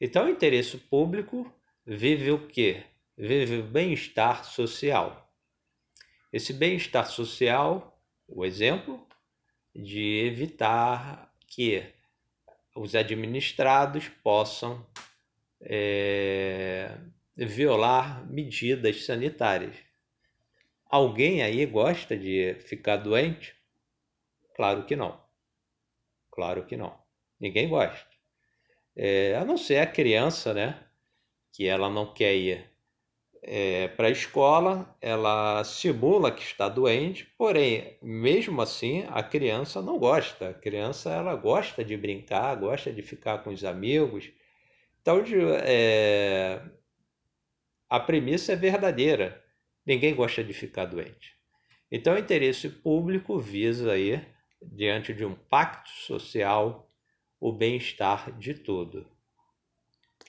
Então, 0.00 0.24
o 0.24 0.30
interesse 0.30 0.78
público 0.78 1.52
vive 1.84 2.30
o 2.30 2.46
quê? 2.46 2.82
Vive 3.14 3.58
o 3.58 3.62
bem-estar 3.62 4.42
social. 4.42 5.30
Esse 6.32 6.54
bem-estar 6.54 7.10
social, 7.10 7.89
o 8.30 8.44
exemplo, 8.44 9.06
de 9.74 10.26
evitar 10.26 11.32
que 11.46 11.84
os 12.74 12.94
administrados 12.94 14.08
possam 14.22 14.86
é, 15.60 16.96
violar 17.36 18.26
medidas 18.30 19.04
sanitárias. 19.04 19.76
Alguém 20.86 21.42
aí 21.42 21.64
gosta 21.66 22.16
de 22.16 22.54
ficar 22.60 22.96
doente? 22.96 23.54
Claro 24.56 24.84
que 24.84 24.96
não. 24.96 25.20
Claro 26.30 26.66
que 26.66 26.76
não. 26.76 26.98
Ninguém 27.38 27.68
gosta. 27.68 28.08
É, 28.96 29.36
a 29.36 29.44
não 29.44 29.56
ser 29.56 29.78
a 29.78 29.86
criança, 29.86 30.52
né? 30.52 30.82
Que 31.52 31.66
ela 31.66 31.88
não 31.88 32.12
quer 32.12 32.34
ir 32.34 32.70
é, 33.42 33.88
para 33.88 34.08
a 34.08 34.10
escola, 34.10 34.94
ela 35.00 35.64
simula 35.64 36.30
que 36.30 36.42
está 36.42 36.68
doente, 36.68 37.24
porém, 37.38 37.96
mesmo 38.02 38.60
assim, 38.60 39.04
a 39.08 39.22
criança 39.22 39.80
não 39.80 39.98
gosta. 39.98 40.50
A 40.50 40.54
criança 40.54 41.10
ela 41.10 41.34
gosta 41.34 41.84
de 41.84 41.96
brincar, 41.96 42.54
gosta 42.56 42.92
de 42.92 43.02
ficar 43.02 43.38
com 43.38 43.50
os 43.50 43.64
amigos. 43.64 44.30
Então, 45.00 45.22
de, 45.22 45.36
é, 45.64 46.62
a 47.88 47.98
premissa 47.98 48.52
é 48.52 48.56
verdadeira. 48.56 49.42
Ninguém 49.86 50.14
gosta 50.14 50.44
de 50.44 50.52
ficar 50.52 50.84
doente. 50.84 51.34
Então, 51.90 52.14
o 52.14 52.18
interesse 52.18 52.68
público 52.68 53.38
visa 53.40 53.92
aí, 53.92 54.24
diante 54.62 55.14
de 55.14 55.24
um 55.24 55.34
pacto 55.34 55.90
social, 55.90 56.92
o 57.40 57.50
bem-estar 57.50 58.38
de 58.38 58.52
todo, 58.52 59.10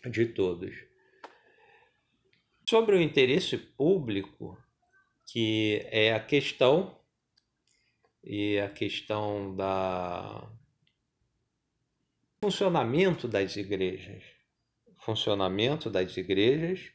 de 0.09 0.25
todos. 0.27 0.90
Sobre 2.71 2.95
o 2.95 3.01
interesse 3.01 3.57
público, 3.57 4.57
que 5.27 5.85
é 5.91 6.13
a 6.13 6.21
questão 6.21 6.97
e 8.23 8.57
a 8.59 8.69
questão 8.69 9.53
da 9.53 10.49
funcionamento 12.41 13.27
das 13.27 13.57
igrejas, 13.57 14.23
funcionamento 14.99 15.89
das 15.89 16.15
igrejas 16.15 16.93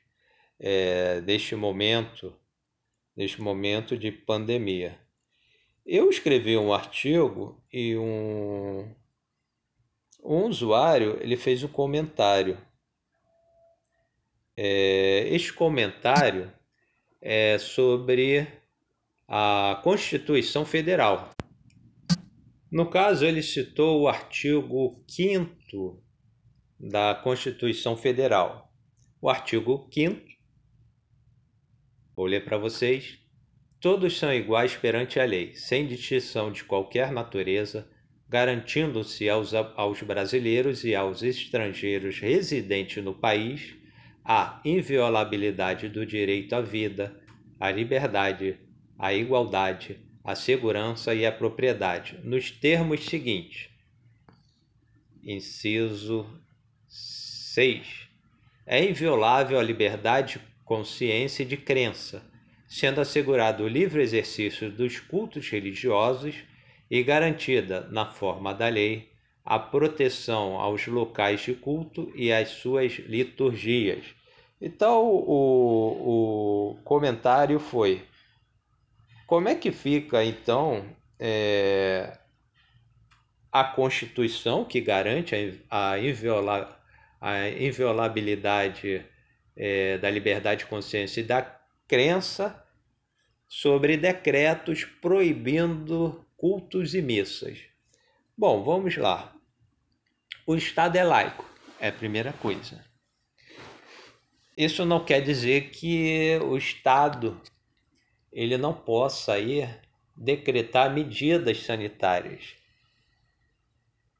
é, 0.58 1.20
neste 1.20 1.54
momento 1.54 2.34
neste 3.14 3.42
momento 3.42 3.98
de 3.98 4.10
pandemia. 4.10 4.98
Eu 5.84 6.08
escrevi 6.08 6.56
um 6.56 6.72
artigo 6.72 7.62
e 7.70 7.94
um, 7.98 8.94
um 10.24 10.46
usuário 10.46 11.18
ele 11.20 11.36
fez 11.36 11.62
um 11.62 11.68
comentário. 11.68 12.65
É, 14.56 15.28
este 15.34 15.52
comentário 15.52 16.50
é 17.20 17.58
sobre 17.58 18.48
a 19.28 19.80
Constituição 19.84 20.64
Federal. 20.64 21.30
No 22.72 22.88
caso, 22.88 23.26
ele 23.26 23.42
citou 23.42 24.00
o 24.00 24.08
artigo 24.08 25.04
5 25.06 26.02
da 26.80 27.14
Constituição 27.14 27.98
Federal. 27.98 28.72
O 29.20 29.28
artigo 29.28 29.88
5 29.92 30.24
vou 32.16 32.24
ler 32.24 32.44
para 32.44 32.56
vocês. 32.56 33.18
Todos 33.78 34.18
são 34.18 34.32
iguais 34.32 34.74
perante 34.74 35.20
a 35.20 35.24
lei, 35.26 35.54
sem 35.54 35.86
distinção 35.86 36.50
de 36.50 36.64
qualquer 36.64 37.12
natureza, 37.12 37.86
garantindo-se 38.26 39.28
aos, 39.28 39.52
aos 39.52 40.00
brasileiros 40.02 40.82
e 40.82 40.94
aos 40.94 41.22
estrangeiros 41.22 42.18
residentes 42.18 43.04
no 43.04 43.14
país 43.14 43.76
a 44.28 44.60
inviolabilidade 44.64 45.88
do 45.88 46.04
direito 46.04 46.54
à 46.54 46.60
vida, 46.60 47.16
à 47.60 47.70
liberdade, 47.70 48.58
à 48.98 49.14
igualdade, 49.14 50.00
à 50.24 50.34
segurança 50.34 51.14
e 51.14 51.24
à 51.24 51.30
propriedade, 51.30 52.18
nos 52.24 52.50
termos 52.50 53.04
seguintes. 53.04 53.68
Inciso 55.22 56.26
6. 56.88 58.08
É 58.66 58.84
inviolável 58.84 59.60
a 59.60 59.62
liberdade, 59.62 60.40
consciência 60.64 61.44
e 61.44 61.46
de 61.46 61.56
crença, 61.56 62.20
sendo 62.66 63.00
assegurado 63.00 63.62
o 63.62 63.68
livre 63.68 64.02
exercício 64.02 64.72
dos 64.72 64.98
cultos 64.98 65.48
religiosos 65.48 66.34
e 66.90 67.00
garantida, 67.04 67.88
na 67.92 68.12
forma 68.12 68.52
da 68.52 68.66
lei, 68.66 69.08
a 69.46 69.60
proteção 69.60 70.60
aos 70.60 70.88
locais 70.88 71.40
de 71.40 71.54
culto 71.54 72.12
e 72.16 72.32
às 72.32 72.48
suas 72.48 72.94
liturgias. 72.94 74.04
Então, 74.60 75.04
o, 75.04 76.72
o 76.72 76.82
comentário 76.82 77.60
foi: 77.60 78.04
como 79.24 79.48
é 79.48 79.54
que 79.54 79.70
fica, 79.70 80.24
então, 80.24 80.84
é, 81.16 82.18
a 83.52 83.62
Constituição, 83.62 84.64
que 84.64 84.80
garante 84.80 85.62
a, 85.70 85.92
a, 85.92 85.98
inviola, 86.00 86.76
a 87.20 87.48
inviolabilidade 87.48 89.06
é, 89.56 89.96
da 89.98 90.10
liberdade 90.10 90.64
de 90.64 90.66
consciência 90.66 91.20
e 91.20 91.24
da 91.24 91.42
crença, 91.86 92.64
sobre 93.46 93.96
decretos 93.96 94.84
proibindo 94.84 96.26
cultos 96.36 96.94
e 96.96 97.00
missas. 97.00 97.60
Bom, 98.36 98.64
vamos 98.64 98.96
lá. 98.96 99.35
O 100.48 100.54
Estado 100.54 100.94
é 100.94 101.02
laico, 101.02 101.44
é 101.80 101.88
a 101.88 101.92
primeira 101.92 102.32
coisa. 102.32 102.80
Isso 104.56 104.84
não 104.84 105.04
quer 105.04 105.20
dizer 105.20 105.70
que 105.70 106.38
o 106.40 106.56
Estado 106.56 107.42
ele 108.32 108.56
não 108.56 108.72
possa 108.72 109.32
aí 109.32 109.68
decretar 110.16 110.94
medidas 110.94 111.64
sanitárias. 111.64 112.54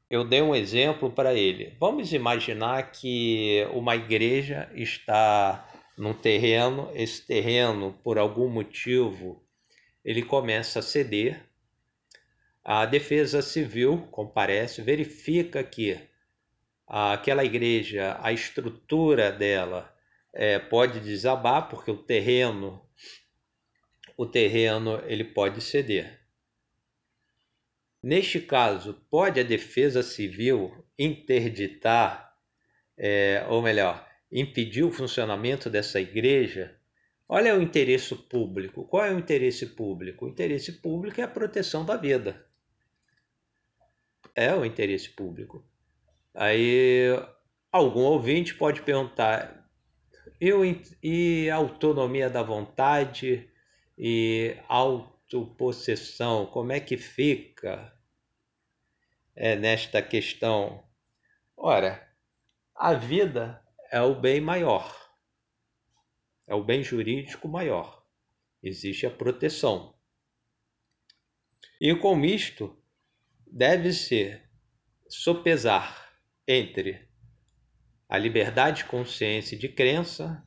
Eu 0.09 0.25
dei 0.25 0.41
um 0.41 0.53
exemplo 0.53 1.09
para 1.09 1.33
ele. 1.33 1.73
Vamos 1.79 2.11
imaginar 2.11 2.91
que 2.91 3.65
uma 3.71 3.95
igreja 3.95 4.69
está 4.75 5.65
num 5.97 6.13
terreno, 6.13 6.91
esse 6.93 7.25
terreno, 7.25 7.97
por 8.03 8.17
algum 8.17 8.49
motivo, 8.49 9.41
ele 10.03 10.23
começa 10.23 10.79
a 10.79 10.83
ceder 10.83 11.47
a 12.69 12.85
Defesa 12.85 13.41
Civil 13.41 14.09
comparece, 14.11 14.81
verifica 14.81 15.63
que 15.63 15.97
aquela 16.87 17.43
igreja, 17.43 18.17
a 18.21 18.31
estrutura 18.31 19.31
dela 19.31 19.93
é, 20.33 20.57
pode 20.57 20.99
desabar 20.99 21.67
porque 21.69 21.91
o 21.91 21.97
terreno, 21.97 22.81
o 24.15 24.25
terreno 24.25 25.01
ele 25.05 25.23
pode 25.23 25.61
ceder. 25.61 26.19
Neste 28.01 28.39
caso, 28.39 28.93
pode 29.09 29.39
a 29.39 29.43
Defesa 29.43 30.01
Civil 30.01 30.85
interditar, 30.97 32.33
é, 32.97 33.45
ou 33.49 33.61
melhor, 33.61 34.07
impedir 34.31 34.83
o 34.83 34.91
funcionamento 34.91 35.69
dessa 35.69 35.99
igreja 35.99 36.75
Olha 37.29 37.57
o 37.57 37.61
interesse 37.61 38.15
público. 38.15 38.85
Qual 38.85 39.03
é 39.03 39.13
o 39.13 39.19
interesse 39.19 39.65
público? 39.65 40.25
O 40.25 40.29
interesse 40.29 40.71
público 40.71 41.19
é 41.19 41.25
a 41.25 41.27
proteção 41.27 41.83
da 41.83 41.97
vida 41.97 42.47
é 44.37 44.53
o 44.53 44.63
interesse 44.63 45.09
público. 45.09 45.65
Aí 46.39 47.07
algum 47.71 48.01
ouvinte 48.01 48.53
pode 48.53 48.83
perguntar: 48.83 49.67
eu, 50.39 50.61
e 51.01 51.49
autonomia 51.49 52.29
da 52.29 52.43
vontade 52.43 53.49
e 53.97 54.55
autopossessão, 54.67 56.45
como 56.45 56.71
é 56.71 56.79
que 56.79 56.95
fica 56.95 57.91
é, 59.35 59.55
nesta 59.55 59.99
questão? 59.99 60.87
Ora, 61.57 62.07
a 62.75 62.93
vida 62.93 63.59
é 63.91 63.99
o 63.99 64.13
bem 64.13 64.39
maior, 64.39 64.95
é 66.45 66.53
o 66.53 66.63
bem 66.63 66.83
jurídico 66.83 67.47
maior. 67.47 68.05
Existe 68.61 69.07
a 69.07 69.11
proteção. 69.11 69.95
E 71.81 71.95
com 71.95 72.23
isto, 72.23 72.77
deve 73.47 73.91
ser 73.91 74.47
sopesar 75.09 76.06
entre 76.47 77.07
a 78.07 78.17
liberdade 78.17 78.83
de 78.83 78.85
consciência 78.85 79.55
e 79.55 79.59
de 79.59 79.67
crença, 79.67 80.41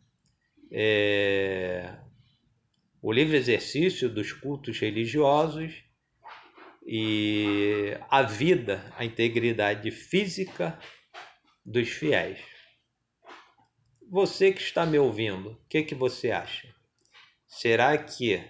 é, 0.73 1.99
o 3.03 3.13
livre 3.13 3.37
exercício 3.37 4.09
dos 4.09 4.33
cultos 4.33 4.79
religiosos 4.79 5.85
e 6.87 7.97
a 8.09 8.23
vida, 8.23 8.91
a 8.97 9.05
integridade 9.05 9.91
física 9.91 10.79
dos 11.65 11.89
fiéis. 11.89 12.41
Você 14.09 14.53
que 14.53 14.63
está 14.63 14.87
me 14.87 14.99
ouvindo, 14.99 15.51
o 15.51 15.69
que, 15.69 15.83
que 15.83 15.95
você 15.95 16.31
acha? 16.31 16.75
Será 17.47 17.97
que 17.99 18.43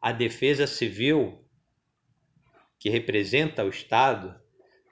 a 0.00 0.12
defesa 0.12 0.66
civil 0.66 1.48
que 2.78 2.90
representa 2.90 3.64
o 3.64 3.68
Estado, 3.68 4.41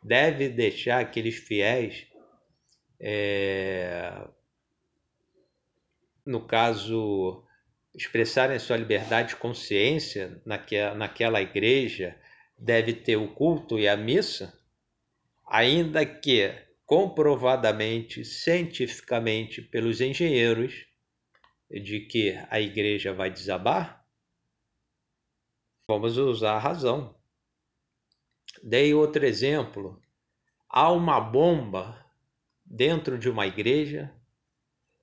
deve 0.02 0.48
deixar 0.48 1.00
aqueles 1.00 1.36
fiéis, 1.36 2.06
é, 2.98 4.28
no 6.24 6.46
caso, 6.46 7.44
expressarem 7.94 8.58
sua 8.58 8.76
liberdade 8.76 9.30
de 9.30 9.36
consciência 9.36 10.40
naquela, 10.44 10.94
naquela 10.94 11.42
igreja, 11.42 12.16
deve 12.58 12.92
ter 12.92 13.16
o 13.16 13.34
culto 13.34 13.78
e 13.78 13.88
a 13.88 13.96
missa, 13.96 14.52
ainda 15.46 16.04
que 16.04 16.52
comprovadamente, 16.84 18.24
cientificamente, 18.24 19.62
pelos 19.62 20.00
engenheiros, 20.00 20.86
de 21.70 22.00
que 22.00 22.36
a 22.50 22.60
igreja 22.60 23.12
vai 23.12 23.30
desabar, 23.30 24.04
vamos 25.88 26.16
usar 26.18 26.54
a 26.54 26.58
razão. 26.58 27.19
Dei 28.62 28.92
outro 28.92 29.24
exemplo. 29.24 30.00
Há 30.68 30.92
uma 30.92 31.20
bomba 31.20 32.04
dentro 32.64 33.18
de 33.18 33.28
uma 33.28 33.46
igreja. 33.46 34.14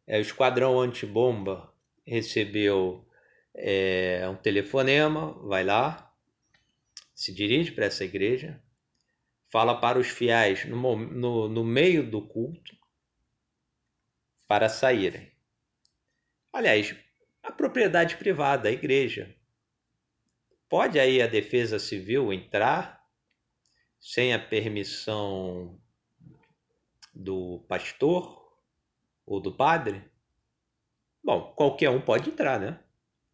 É, 0.06 0.18
o 0.18 0.22
esquadrão 0.22 0.80
antibomba 0.80 1.74
recebeu 2.06 3.06
é, 3.54 4.28
um 4.30 4.36
telefonema, 4.36 5.34
vai 5.46 5.64
lá, 5.64 6.14
se 7.14 7.34
dirige 7.34 7.72
para 7.72 7.86
essa 7.86 8.06
igreja, 8.06 8.62
fala 9.50 9.80
para 9.82 9.98
os 10.00 10.08
fiéis 10.08 10.66
no, 10.66 10.96
no, 10.96 11.50
no 11.50 11.64
meio 11.64 12.10
do 12.10 12.22
culto 12.22 12.78
para 14.48 14.70
saírem. 14.70 15.30
Aliás, 16.54 16.96
a 17.44 17.52
propriedade 17.52 18.18
privada, 18.18 18.70
a 18.70 18.72
igreja. 18.72 19.36
Pode 20.70 21.00
aí 21.00 21.22
a 21.22 21.28
defesa 21.28 21.80
civil 21.80 22.32
entrar 22.32 22.97
sem 24.00 24.34
a 24.34 24.40
permissão 24.40 25.80
do 27.14 27.66
pastor 27.68 28.46
ou 29.26 29.40
do 29.40 29.52
padre? 29.52 30.04
Bom, 31.24 31.54
qualquer 31.56 31.90
um 31.90 32.02
pode 32.02 32.30
entrar, 32.30 32.60
né? 32.60 32.80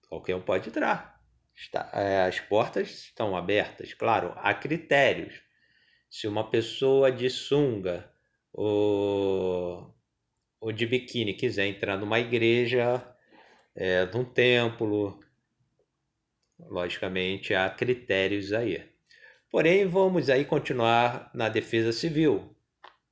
Qualquer 0.07 0.35
um 0.35 0.41
pode 0.41 0.69
entrar. 0.69 1.21
Está, 1.55 1.89
é, 1.93 2.23
as 2.23 2.39
portas 2.39 2.89
estão 2.89 3.35
abertas, 3.35 3.93
claro, 3.93 4.33
há 4.37 4.53
critérios. 4.53 5.41
Se 6.09 6.27
uma 6.27 6.49
pessoa 6.49 7.11
de 7.11 7.29
sunga 7.29 8.11
ou, 8.51 9.95
ou 10.59 10.71
de 10.71 10.85
biquíni 10.87 11.33
quiser 11.33 11.67
entrar 11.67 11.97
numa 11.97 12.19
igreja, 12.19 13.03
é, 13.75 14.05
num 14.07 14.25
templo, 14.25 15.19
logicamente 16.59 17.53
há 17.53 17.69
critérios 17.69 18.53
aí. 18.53 18.92
Porém, 19.53 19.85
vamos 19.85 20.31
aí 20.31 20.45
continuar 20.45 21.29
na 21.31 21.47
defesa 21.47 21.91
civil, 21.91 22.55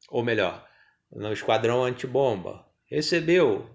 ou 0.10 0.24
melhor, 0.24 0.68
no 1.12 1.32
esquadrão 1.32 1.84
antibomba. 1.84 2.66
Recebeu, 2.88 3.70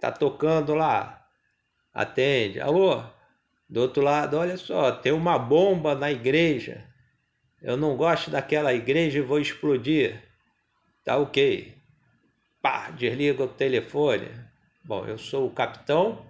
tá 0.00 0.12
tocando 0.12 0.72
lá, 0.72 1.26
atende, 1.92 2.60
alô, 2.60 3.02
Do 3.68 3.80
outro 3.80 4.04
lado, 4.04 4.36
olha 4.36 4.56
só, 4.56 4.92
tem 4.92 5.10
uma 5.10 5.36
bomba 5.36 5.96
na 5.96 6.12
igreja. 6.12 6.86
Eu 7.60 7.76
não 7.76 7.96
gosto 7.96 8.30
daquela 8.30 8.72
igreja 8.72 9.18
e 9.18 9.22
vou 9.22 9.40
explodir. 9.40 10.22
Tá 11.02 11.16
ok. 11.16 11.76
Pá, 12.62 12.90
desliga 12.90 13.42
o 13.42 13.48
telefone. 13.48 14.28
Bom, 14.84 15.04
eu 15.06 15.18
sou 15.18 15.48
o 15.48 15.52
capitão. 15.52 16.24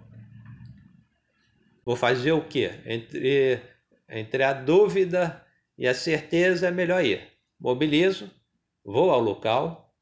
Vou 1.85 1.95
fazer 1.95 2.31
o 2.31 2.41
quê? 2.41 2.71
Entre, 2.83 3.61
entre 4.09 4.43
a 4.43 4.53
dúvida 4.53 5.45
e 5.77 5.87
a 5.87 5.93
certeza 5.93 6.67
é 6.67 6.71
melhor 6.71 7.03
ir. 7.03 7.31
Mobilizo, 7.59 8.29
vou 8.83 9.09
ao 9.11 9.19
local, 9.19 9.93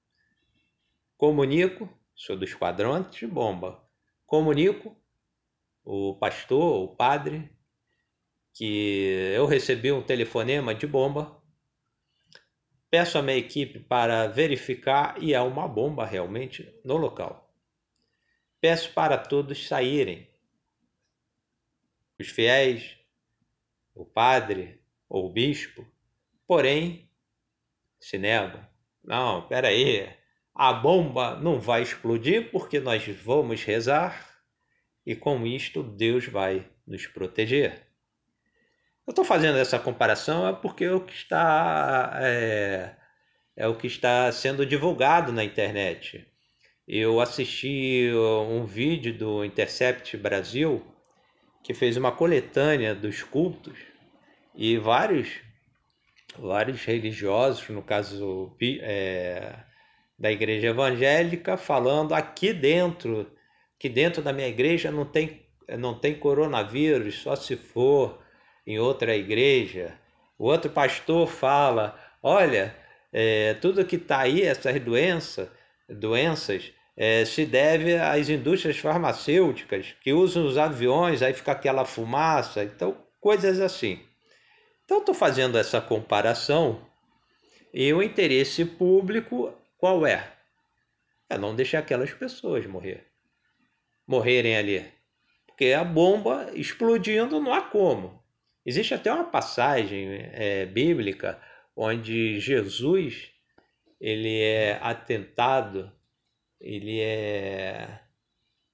comunico, 1.18 1.89
sou 2.16 2.36
do 2.38 2.44
esquadrão 2.44 3.02
de 3.02 3.26
bomba, 3.28 3.82
comunico 4.26 4.96
o 5.84 6.16
pastor, 6.16 6.84
o 6.84 6.96
padre, 6.96 7.50
que 8.54 9.32
eu 9.36 9.46
recebi 9.46 9.92
um 9.92 10.02
telefonema 10.02 10.74
de 10.74 10.88
bomba, 10.88 11.42
peço 12.89 13.18
a 13.18 13.22
minha 13.22 13.38
equipe 13.38 13.80
para 13.80 14.28
verificar 14.28 15.22
e 15.22 15.34
há 15.34 15.44
uma 15.44 15.68
bomba 15.68 16.06
realmente 16.06 16.80
no 16.86 16.96
local. 16.96 17.54
Peço 18.62 18.94
para 18.94 19.18
todos 19.18 19.68
saírem. 19.68 20.30
Os 22.20 22.30
fiéis, 22.30 22.98
o 23.94 24.06
padre 24.06 24.82
ou 25.08 25.28
o 25.28 25.32
bispo, 25.32 25.86
porém, 26.48 27.10
se 28.00 28.18
negam. 28.18 28.66
Não, 29.04 29.48
peraí, 29.48 30.10
a 30.56 30.72
bomba 30.74 31.36
não 31.36 31.60
vai 31.60 31.82
explodir 31.82 32.52
porque 32.52 32.80
nós 32.80 33.06
vamos 33.08 33.64
rezar 33.64 34.30
e 35.06 35.16
com 35.16 35.46
isto 35.46 35.84
Deus 35.84 36.28
vai 36.28 36.68
nos 36.86 37.08
proteger. 37.08 37.88
Eu 39.06 39.12
estou 39.12 39.26
fazendo 39.26 39.58
essa 39.58 39.78
comparação 39.78 40.48
é 40.48 40.54
porque 40.54 40.86
é 40.86 40.94
o 40.94 41.02
que 41.02 41.14
está 41.14 42.18
é, 42.22 42.96
é 43.56 43.68
o 43.68 43.76
que 43.76 43.88
está 43.88 44.32
sendo 44.32 44.66
divulgado 44.66 45.32
na 45.32 45.44
internet. 45.44 46.26
Eu 46.88 47.20
assisti 47.20 48.10
um 48.50 48.66
vídeo 48.66 49.18
do 49.18 49.44
Intercept 49.44 50.16
Brasil 50.18 50.86
que 51.63 51.73
fez 51.73 51.97
uma 51.97 52.12
coletânea 52.12 52.93
dos 52.93 53.23
cultos 53.23 53.78
e 54.54 54.78
vários 54.78 55.41
vários 56.38 56.84
religiosos, 56.84 57.67
no 57.69 57.82
caso 57.82 58.56
é, 58.82 59.56
da 60.17 60.32
igreja 60.32 60.67
evangélica, 60.67 61.58
falando 61.58 62.13
aqui 62.13 62.52
dentro 62.52 63.32
que 63.80 63.89
dentro 63.89 64.21
da 64.21 64.32
minha 64.32 64.47
igreja 64.47 64.89
não 64.91 65.06
tem, 65.06 65.45
não 65.78 65.93
tem 65.93 66.15
coronavírus, 66.15 67.15
só 67.19 67.36
se 67.36 67.56
for 67.58 68.23
em 68.65 68.80
outra 68.80 69.15
igreja. 69.15 69.93
O 70.39 70.45
outro 70.45 70.71
pastor 70.71 71.28
fala: 71.28 71.99
olha, 72.21 72.73
é, 73.12 73.54
tudo 73.56 73.86
que 73.86 73.97
está 73.97 74.19
aí, 74.19 74.41
essas 74.41 74.80
doenças, 74.80 75.49
doenças 75.89 76.71
é, 76.96 77.26
se 77.26 77.46
deve 77.46 77.96
às 77.96 78.30
indústrias 78.30 78.78
farmacêuticas 78.78 79.96
que 80.02 80.14
usam 80.14 80.46
os 80.46 80.58
aviões, 80.58 81.22
aí 81.22 81.34
fica 81.34 81.52
aquela 81.52 81.86
fumaça, 81.86 82.64
então 82.64 82.98
coisas 83.20 83.60
assim. 83.60 84.00
Então 84.86 85.00
estou 85.00 85.16
fazendo 85.16 85.58
essa 85.58 85.82
comparação 85.82 86.86
e 87.74 87.92
o 87.94 88.04
interesse 88.04 88.66
público 88.66 89.54
qual 89.78 90.06
é? 90.06 90.32
É 91.30 91.38
não 91.38 91.56
deixar 91.56 91.80
aquelas 91.80 92.12
pessoas 92.12 92.66
morrer 92.66 93.14
morrerem 94.08 94.58
ali. 94.58 94.86
Porque 95.48 95.72
a 95.74 95.84
bomba 95.84 96.52
explodindo 96.54 97.40
não 97.40 97.54
há 97.54 97.62
como. 97.62 98.22
Existe 98.66 98.94
até 98.94 99.12
uma 99.12 99.26
passagem 99.26 100.08
é, 100.34 100.66
bíblica 100.66 101.40
onde 101.76 102.40
Jesus 102.40 103.32
ele 104.00 104.42
é 104.42 104.80
atentado, 104.82 105.92
ele 106.63 106.99
é 106.99 107.99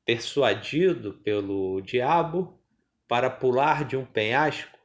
persuadido 0.05 1.15
pelo 1.15 1.81
diabo 1.81 2.57
para 3.07 3.29
pular 3.29 3.83
de 3.83 3.97
um 3.97 4.05
penhasco. 4.05 4.77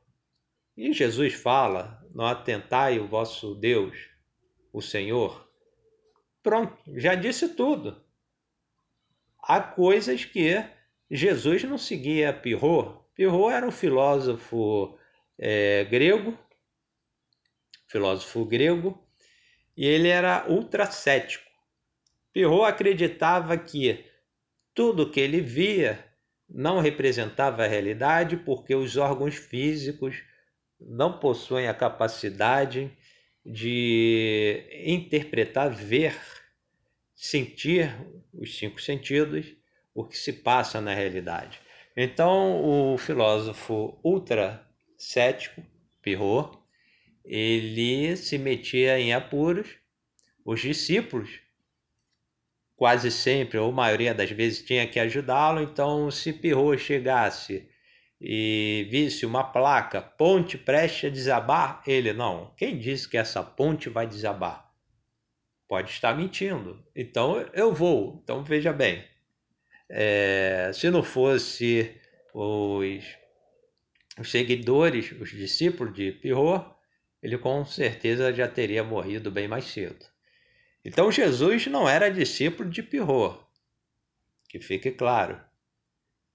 E 0.77 0.93
Jesus 0.93 1.35
fala: 1.35 2.05
Não 2.13 2.27
atentai 2.27 2.99
o 2.99 3.07
vosso 3.07 3.55
Deus, 3.55 4.09
o 4.73 4.83
Senhor. 4.83 5.49
Pronto, 6.43 6.77
já 6.97 7.15
disse 7.15 7.51
tudo 7.51 8.03
há 9.47 9.61
coisas 9.61 10.25
que 10.25 10.65
Jesus 11.11 11.65
não 11.65 11.79
seguia 11.79 12.33
Pirro. 12.33 13.05
Pirro 13.15 13.51
era 13.51 13.67
um 13.67 13.71
filósofo 13.71 14.99
é, 15.39 15.85
grego, 15.85 16.37
filósofo 17.87 18.45
grego, 18.45 19.07
e 19.77 19.87
ele 19.87 20.09
era 20.09 20.47
ultracético. 20.49 21.44
Pirro 22.35 22.65
acreditava 22.65 23.57
que 23.57 24.05
tudo 24.75 25.09
que 25.09 25.21
ele 25.21 25.41
via 25.41 26.05
não 26.51 26.81
representava 26.81 27.63
a 27.63 27.69
realidade 27.69 28.37
porque 28.37 28.75
os 28.75 28.97
órgãos 28.97 29.37
físicos 29.37 30.21
não 30.81 31.21
possuem 31.21 31.69
a 31.69 31.75
capacidade 31.75 32.91
de 33.47 34.67
interpretar, 34.85 35.71
ver 35.71 36.21
sentir 37.15 37.95
os 38.33 38.59
cinco 38.59 38.83
sentidos, 38.83 39.47
o 39.95 40.05
que 40.05 40.19
se 40.19 40.33
passa 40.33 40.81
na 40.81 40.93
realidade. 40.93 41.61
Então, 41.97 42.93
o 42.93 42.99
filósofo 42.99 43.97
ultra 44.03 44.69
cético, 44.99 45.63
Pirro, 46.03 46.61
ele 47.25 48.17
se 48.17 48.39
metia 48.39 48.99
em 48.99 49.15
apuros, 49.15 49.69
os 50.45 50.61
discípulos 50.61 51.44
quase 52.77 53.11
sempre, 53.11 53.59
ou 53.59 53.73
maioria 53.73 54.15
das 54.15 54.31
vezes, 54.31 54.65
tinha 54.65 54.87
que 54.87 54.99
ajudá-lo, 55.01 55.63
então 55.63 56.11
se 56.11 56.33
Pirro 56.33 56.77
chegasse 56.77 57.69
e 58.21 58.87
visse 58.91 59.27
uma 59.27 59.45
placa, 59.45 60.01
ponte 60.01 60.59
preste 60.59 61.07
a 61.07 61.11
desabar, 61.11 61.83
ele, 61.87 62.13
não, 62.13 62.53
quem 62.57 62.79
disse 62.79 63.09
que 63.09 63.17
essa 63.17 63.43
ponte 63.43 63.89
vai 63.89 64.07
desabar? 64.07 64.65
pode 65.69 65.91
estar 65.91 66.17
mentindo. 66.17 66.83
Então 66.95 67.41
eu 67.53 67.73
vou. 67.75 68.21
Então 68.23 68.45
veja 68.45 68.73
bem, 68.73 69.05
é, 69.89 70.71
se 70.73 70.91
não 70.91 71.03
fosse 71.03 72.01
os, 72.33 73.05
os, 74.19 74.31
seguidores, 74.31 75.13
os 75.13 75.31
discípulos 75.31 75.95
de 75.95 76.13
Pirro, 76.13 76.65
ele 77.23 77.39
com 77.39 77.65
certeza 77.65 78.33
já 78.33 78.47
teria 78.49 78.85
morrido 78.85 79.31
bem 79.31 79.49
mais 79.49 79.65
cedo. 79.65 80.07
Então 80.85 81.11
Jesus 81.11 81.67
não 81.67 81.89
era 81.89 82.11
discípulo 82.11 82.69
de 82.69 82.83
Pirro, 82.83 83.43
que 84.49 84.61
fique 84.61 84.91
claro. 84.91 85.41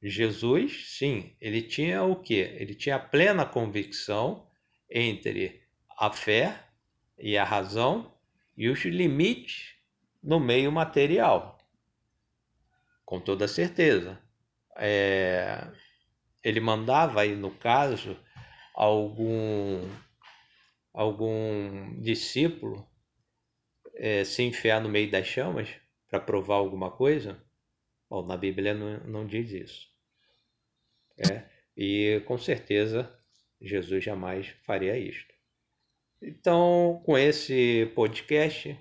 Jesus, 0.02 0.98
sim, 0.98 1.36
ele 1.40 1.62
tinha 1.62 2.04
o 2.04 2.16
que? 2.16 2.34
Ele 2.34 2.74
tinha 2.74 2.98
plena 2.98 3.46
convicção 3.46 4.50
entre 4.90 5.62
a 5.98 6.10
fé 6.10 6.64
e 7.18 7.38
a 7.38 7.44
razão 7.44 8.12
e 8.58 8.70
os 8.70 8.80
limites 8.86 9.76
no 10.24 10.40
meio 10.40 10.72
material. 10.72 11.60
Com 13.06 13.20
toda 13.20 13.48
certeza. 13.48 14.20
É, 14.78 15.68
ele 16.44 16.60
mandava 16.60 17.22
aí, 17.22 17.36
no 17.36 17.52
caso, 17.52 18.18
algum, 18.74 19.88
algum 20.94 22.02
discípulo 22.02 22.89
é, 24.00 24.24
se 24.24 24.42
enfiar 24.44 24.82
no 24.82 24.90
meio 24.90 25.12
das 25.12 25.28
chamas 25.28 25.70
para 26.10 26.20
provar 26.20 26.56
alguma 26.56 26.90
coisa? 26.90 27.38
Bom, 28.10 28.26
na 28.26 28.38
Bíblia 28.38 28.74
não, 28.74 29.00
não 29.02 29.28
diz 29.28 29.52
isso. 29.52 29.88
É, 31.30 31.44
e 31.76 32.22
com 32.26 32.38
certeza 32.38 33.14
Jesus 33.62 34.04
jamais 34.04 34.48
faria 34.64 34.98
isto. 34.98 35.34
Então, 36.22 37.02
com 37.06 37.18
esse 37.18 37.92
podcast, 37.94 38.78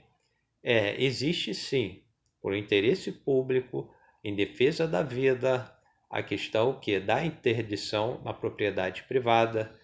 é, 0.63 1.03
existe 1.03 1.55
sim, 1.55 2.03
por 2.41 2.55
interesse 2.55 3.11
público, 3.11 3.93
em 4.25 4.35
defesa 4.35 4.87
da 4.87 5.03
vida, 5.03 5.73
a 6.11 6.23
questão 6.23 6.79
que 6.79 6.99
da 6.99 7.25
interdição 7.25 8.21
na 8.23 8.33
propriedade 8.33 9.03
privada 9.05 9.77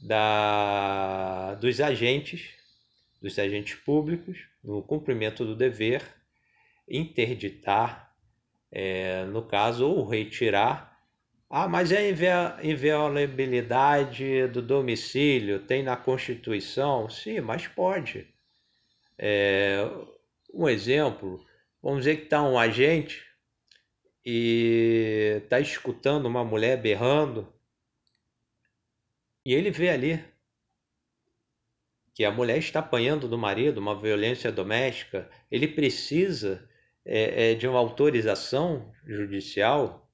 da, 0.00 1.54
dos 1.54 1.80
agentes, 1.80 2.61
dos 3.22 3.38
agentes 3.38 3.74
públicos, 3.76 4.46
no 4.62 4.82
cumprimento 4.82 5.44
do 5.44 5.56
dever, 5.56 6.02
interditar, 6.88 8.12
é, 8.70 9.24
no 9.24 9.42
caso, 9.42 9.88
ou 9.88 10.06
retirar 10.06 10.92
ah, 11.54 11.68
mas 11.68 11.92
é 11.92 12.08
inviolabilidade 12.62 14.46
do 14.48 14.62
domicílio 14.62 15.58
tem 15.58 15.82
na 15.82 15.98
Constituição? 15.98 17.10
Sim, 17.10 17.42
mas 17.42 17.68
pode. 17.68 18.26
É, 19.18 19.86
um 20.54 20.66
exemplo, 20.66 21.44
vamos 21.82 21.98
dizer 22.04 22.16
que 22.16 22.22
está 22.22 22.42
um 22.42 22.58
agente 22.58 23.22
e 24.24 25.42
está 25.44 25.60
escutando 25.60 26.24
uma 26.24 26.42
mulher 26.42 26.80
berrando 26.80 27.46
E 29.44 29.52
ele 29.52 29.70
vê 29.70 29.90
ali 29.90 30.24
que 32.14 32.24
a 32.24 32.30
mulher 32.30 32.58
está 32.58 32.80
apanhando 32.80 33.26
do 33.26 33.38
marido, 33.38 33.78
uma 33.78 33.98
violência 33.98 34.52
doméstica, 34.52 35.30
ele 35.50 35.66
precisa 35.66 36.68
é, 37.04 37.52
é, 37.52 37.54
de 37.54 37.66
uma 37.66 37.78
autorização 37.78 38.92
judicial 39.06 40.08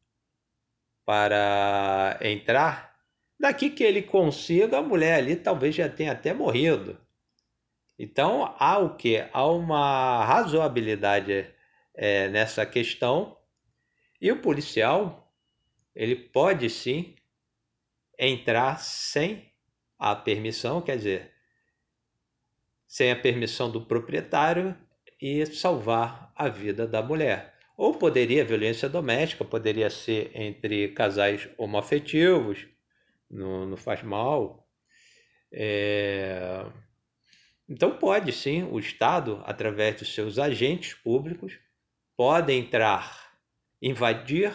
para 1.04 2.18
entrar. 2.22 2.96
Daqui 3.38 3.70
que 3.70 3.82
ele 3.82 4.02
consiga, 4.02 4.78
a 4.78 4.82
mulher 4.82 5.18
ali 5.18 5.36
talvez 5.36 5.74
já 5.74 5.88
tenha 5.88 6.12
até 6.12 6.32
morrido. 6.32 6.98
Então 7.98 8.54
há 8.58 8.78
o 8.78 8.96
que? 8.96 9.26
Há 9.32 9.46
uma 9.46 10.24
razoabilidade 10.24 11.52
é, 11.94 12.28
nessa 12.28 12.64
questão 12.64 13.36
e 14.20 14.30
o 14.30 14.40
policial 14.40 15.32
ele 15.94 16.14
pode 16.14 16.70
sim 16.70 17.16
entrar 18.16 18.78
sem 18.78 19.52
a 19.98 20.14
permissão, 20.14 20.80
quer 20.80 20.96
dizer, 20.96 21.32
sem 22.88 23.12
a 23.12 23.16
permissão 23.16 23.70
do 23.70 23.84
proprietário 23.84 24.74
e 25.20 25.44
salvar 25.44 26.32
a 26.34 26.48
vida 26.48 26.86
da 26.86 27.02
mulher. 27.02 27.54
Ou 27.76 27.94
poderia, 27.94 28.44
violência 28.44 28.88
doméstica, 28.88 29.44
poderia 29.44 29.90
ser 29.90 30.32
entre 30.34 30.88
casais 30.88 31.48
homoafetivos, 31.58 32.66
não, 33.30 33.66
não 33.66 33.76
faz 33.76 34.02
mal. 34.02 34.66
É... 35.52 36.64
Então 37.68 37.98
pode 37.98 38.32
sim, 38.32 38.62
o 38.64 38.78
Estado, 38.78 39.42
através 39.44 39.96
dos 39.96 40.14
seus 40.14 40.38
agentes 40.38 40.94
públicos, 40.94 41.58
pode 42.16 42.52
entrar, 42.52 43.34
invadir 43.82 44.50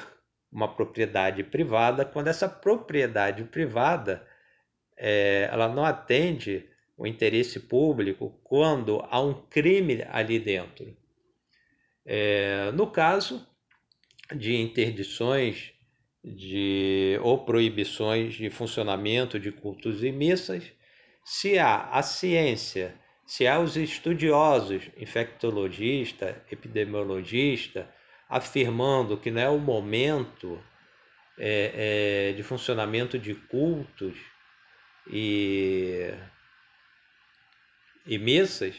uma 0.51 0.67
propriedade 0.67 1.43
privada 1.43 2.03
quando 2.03 2.27
essa 2.27 2.49
propriedade 2.49 3.43
privada 3.43 4.27
é, 4.97 5.47
ela 5.51 5.67
não 5.67 5.85
atende 5.85 6.69
o 6.97 7.07
interesse 7.07 7.59
público 7.59 8.39
quando 8.43 9.05
há 9.09 9.21
um 9.21 9.33
crime 9.33 10.03
ali 10.09 10.39
dentro. 10.39 10.95
É, 12.05 12.71
no 12.73 12.87
caso 12.87 13.45
de 14.35 14.55
interdições 14.55 15.73
de, 16.23 17.17
ou 17.21 17.43
proibições 17.43 18.35
de 18.35 18.49
funcionamento 18.49 19.39
de 19.39 19.51
cultos 19.51 20.03
e 20.03 20.11
missas, 20.11 20.71
se 21.23 21.57
há 21.57 21.89
a 21.89 22.01
ciência, 22.01 22.95
se 23.25 23.47
há 23.47 23.59
os 23.59 23.75
estudiosos, 23.77 24.83
infectologista, 24.97 26.43
epidemiologista, 26.51 27.89
afirmando 28.29 29.17
que 29.17 29.31
não 29.31 29.41
é 29.41 29.49
o 29.49 29.59
momento 29.59 30.61
é, 31.37 32.29
é, 32.29 32.33
de 32.33 32.43
funcionamento 32.43 33.17
de 33.17 33.33
cultos 33.35 34.17
e 35.07 36.13
missas, 38.05 38.75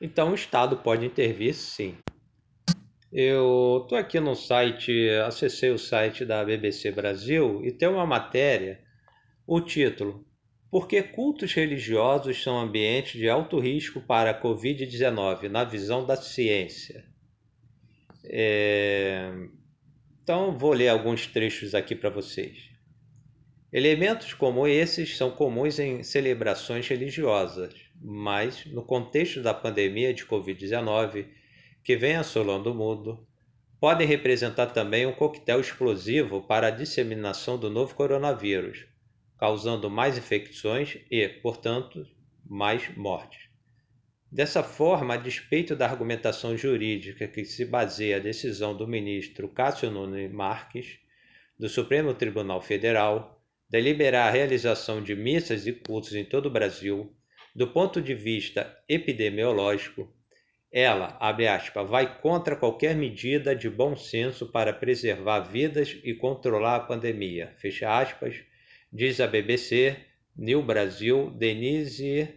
então 0.00 0.32
o 0.32 0.34
Estado 0.34 0.76
pode 0.78 1.04
intervir 1.04 1.54
sim. 1.54 1.96
Eu 3.12 3.82
estou 3.82 3.96
aqui 3.96 4.18
no 4.18 4.34
site, 4.34 5.08
acessei 5.24 5.70
o 5.70 5.78
site 5.78 6.24
da 6.24 6.44
BBC 6.44 6.90
Brasil 6.90 7.64
e 7.64 7.70
tem 7.70 7.88
uma 7.88 8.04
matéria, 8.04 8.80
o 9.46 9.60
título: 9.60 10.26
Por 10.70 10.88
que 10.88 11.00
cultos 11.00 11.52
religiosos 11.52 12.42
são 12.42 12.58
ambientes 12.58 13.12
de 13.12 13.28
alto 13.28 13.60
risco 13.60 14.00
para 14.00 14.30
a 14.30 14.42
Covid-19, 14.42 15.48
na 15.48 15.62
visão 15.62 16.04
da 16.04 16.16
ciência? 16.16 17.04
É... 18.24 19.30
Então, 20.22 20.58
vou 20.58 20.72
ler 20.72 20.88
alguns 20.88 21.26
trechos 21.26 21.74
aqui 21.74 21.94
para 21.94 22.10
vocês. 22.10 22.70
Elementos 23.72 24.34
como 24.34 24.66
esses 24.66 25.16
são 25.16 25.30
comuns 25.30 25.78
em 25.78 26.02
celebrações 26.02 26.88
religiosas, 26.88 27.74
mas 28.06 28.66
no 28.66 28.82
contexto 28.82 29.40
da 29.40 29.54
pandemia 29.54 30.12
de 30.12 30.26
Covid-19, 30.26 31.26
que 31.82 31.96
vem 31.96 32.16
assolando 32.16 32.70
o 32.70 32.74
mundo, 32.74 33.26
podem 33.80 34.06
representar 34.06 34.66
também 34.66 35.06
um 35.06 35.12
coquetel 35.12 35.58
explosivo 35.58 36.42
para 36.42 36.66
a 36.66 36.70
disseminação 36.70 37.58
do 37.58 37.70
novo 37.70 37.94
coronavírus, 37.94 38.84
causando 39.38 39.88
mais 39.88 40.18
infecções 40.18 40.98
e, 41.10 41.26
portanto, 41.28 42.06
mais 42.44 42.94
mortes. 42.94 43.48
Dessa 44.30 44.62
forma, 44.62 45.14
a 45.14 45.16
despeito 45.16 45.74
da 45.74 45.86
argumentação 45.86 46.58
jurídica 46.58 47.26
que 47.26 47.44
se 47.44 47.64
baseia 47.64 48.16
a 48.16 48.20
decisão 48.20 48.76
do 48.76 48.86
ministro 48.86 49.48
Cássio 49.48 49.90
Nunes 49.90 50.30
Marques, 50.30 50.98
do 51.58 51.70
Supremo 51.70 52.12
Tribunal 52.12 52.60
Federal, 52.60 53.42
deliberar 53.70 54.28
a 54.28 54.30
realização 54.30 55.02
de 55.02 55.14
missas 55.14 55.66
e 55.66 55.72
cultos 55.72 56.14
em 56.14 56.24
todo 56.24 56.46
o 56.46 56.50
Brasil, 56.50 57.14
do 57.54 57.68
ponto 57.68 58.02
de 58.02 58.14
vista 58.14 58.76
epidemiológico, 58.88 60.12
ela, 60.72 61.16
abre 61.20 61.46
aspas, 61.46 61.88
vai 61.88 62.20
contra 62.20 62.56
qualquer 62.56 62.96
medida 62.96 63.54
de 63.54 63.70
bom 63.70 63.94
senso 63.94 64.50
para 64.50 64.72
preservar 64.72 65.40
vidas 65.42 65.96
e 66.02 66.12
controlar 66.14 66.76
a 66.76 66.80
pandemia. 66.80 67.52
Fecha 67.58 67.96
aspas, 67.96 68.42
diz 68.92 69.20
a 69.20 69.26
BBC 69.28 69.96
New 70.36 70.62
Brasil 70.62 71.30
Denise, 71.30 72.28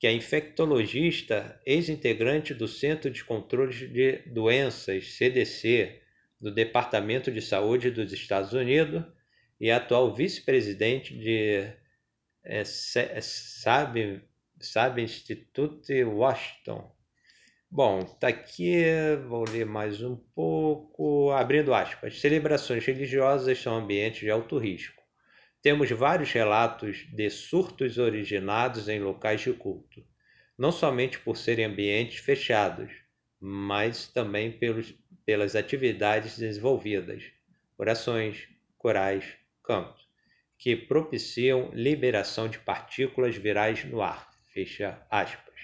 que 0.00 0.06
é 0.06 0.12
infectologista, 0.12 1.60
ex-integrante 1.66 2.54
do 2.54 2.66
Centro 2.66 3.10
de 3.10 3.22
Controle 3.22 3.86
de 3.88 4.12
Doenças, 4.26 5.12
CDC, 5.12 6.00
do 6.40 6.50
Departamento 6.50 7.30
de 7.30 7.42
Saúde 7.42 7.90
dos 7.90 8.12
Estados 8.12 8.54
Unidos 8.54 9.04
e 9.60 9.70
atual 9.70 10.14
vice-presidente 10.14 11.16
de 11.16 11.81
é, 12.44 12.60
é, 12.60 13.20
sabe, 13.20 14.22
sabe 14.60 15.02
Institute 15.02 16.04
Washington. 16.04 16.92
Bom, 17.70 18.04
tá 18.04 18.28
aqui, 18.28 18.84
vou 19.28 19.48
ler 19.48 19.64
mais 19.64 20.02
um 20.02 20.16
pouco, 20.34 21.30
abrindo 21.30 21.72
aspas. 21.72 22.20
Celebrações 22.20 22.84
religiosas 22.84 23.58
são 23.58 23.76
ambientes 23.76 24.20
de 24.20 24.30
alto 24.30 24.58
risco. 24.58 25.02
Temos 25.62 25.90
vários 25.90 26.30
relatos 26.32 27.06
de 27.12 27.30
surtos 27.30 27.96
originados 27.96 28.88
em 28.88 28.98
locais 28.98 29.40
de 29.40 29.52
culto, 29.52 30.04
não 30.58 30.72
somente 30.72 31.18
por 31.20 31.36
serem 31.36 31.64
ambientes 31.64 32.18
fechados, 32.18 32.90
mas 33.40 34.08
também 34.08 34.50
pelos, 34.50 34.92
pelas 35.24 35.54
atividades 35.54 36.36
desenvolvidas, 36.36 37.22
orações, 37.78 38.48
corais, 38.76 39.24
canto 39.62 40.01
que 40.62 40.76
propiciam 40.76 41.72
liberação 41.74 42.46
de 42.46 42.60
partículas 42.60 43.34
virais 43.34 43.84
no 43.84 44.00
ar. 44.00 44.30
Fecha 44.54 45.04
aspas. 45.10 45.56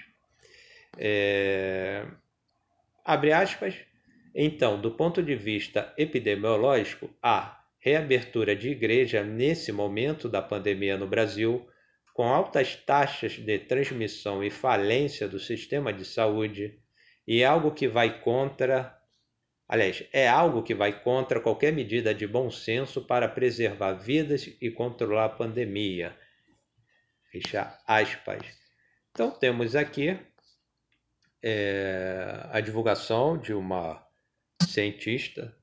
É... 0.99 2.05
Abre 3.05 3.33
aspas. 3.33 3.77
Então, 4.35 4.81
do 4.81 4.91
ponto 4.91 5.23
de 5.23 5.37
vista 5.37 5.95
epidemiológico, 5.97 7.09
a 7.23 7.61
reabertura 7.79 8.57
de 8.57 8.71
igreja 8.71 9.23
nesse 9.23 9.71
momento 9.71 10.29
da 10.29 10.43
pandemia 10.43 10.97
no 10.97 11.07
Brasil, 11.07 11.65
com 12.13 12.25
altas 12.25 12.75
taxas 12.75 13.35
de 13.35 13.57
transmissão 13.57 14.43
e 14.43 14.51
falência 14.51 15.29
do 15.29 15.39
sistema 15.39 15.93
de 15.93 16.05
saúde, 16.05 16.77
e 17.25 17.45
algo 17.45 17.71
que 17.71 17.87
vai 17.87 18.21
contra 18.21 18.98
Aliás, 19.69 20.03
é 20.15 20.27
algo 20.27 20.63
que 20.63 20.75
vai 20.75 21.03
contra 21.03 21.41
qualquer 21.41 21.73
medida 21.75 22.15
de 22.15 22.27
bom 22.27 22.51
senso 22.51 23.03
para 23.03 23.29
preservar 23.29 23.93
vidas 23.93 24.49
e 24.61 24.71
controlar 24.71 25.27
a 25.27 25.29
pandemia. 25.29 26.17
Fecha 27.31 27.79
aspas. 27.87 28.43
Então, 29.11 29.31
temos 29.31 29.77
aqui 29.77 30.19
é, 31.43 32.49
a 32.51 32.61
divulgação 32.61 33.37
de 33.37 33.53
uma 33.53 34.03
cientista, 34.63 35.55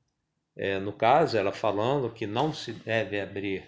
é, 0.56 0.78
no 0.78 0.94
caso, 0.94 1.36
ela 1.36 1.52
falando 1.52 2.14
que 2.14 2.28
não 2.28 2.54
se 2.54 2.74
deve 2.74 3.20
abrir, 3.20 3.68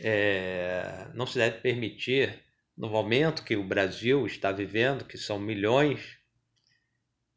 é, 0.00 1.06
não 1.12 1.26
se 1.26 1.38
deve 1.38 1.60
permitir, 1.60 2.42
no 2.76 2.88
momento 2.88 3.44
que 3.44 3.56
o 3.56 3.62
Brasil 3.62 4.26
está 4.26 4.50
vivendo, 4.50 5.04
que 5.04 5.18
são 5.18 5.38
milhões 5.38 6.15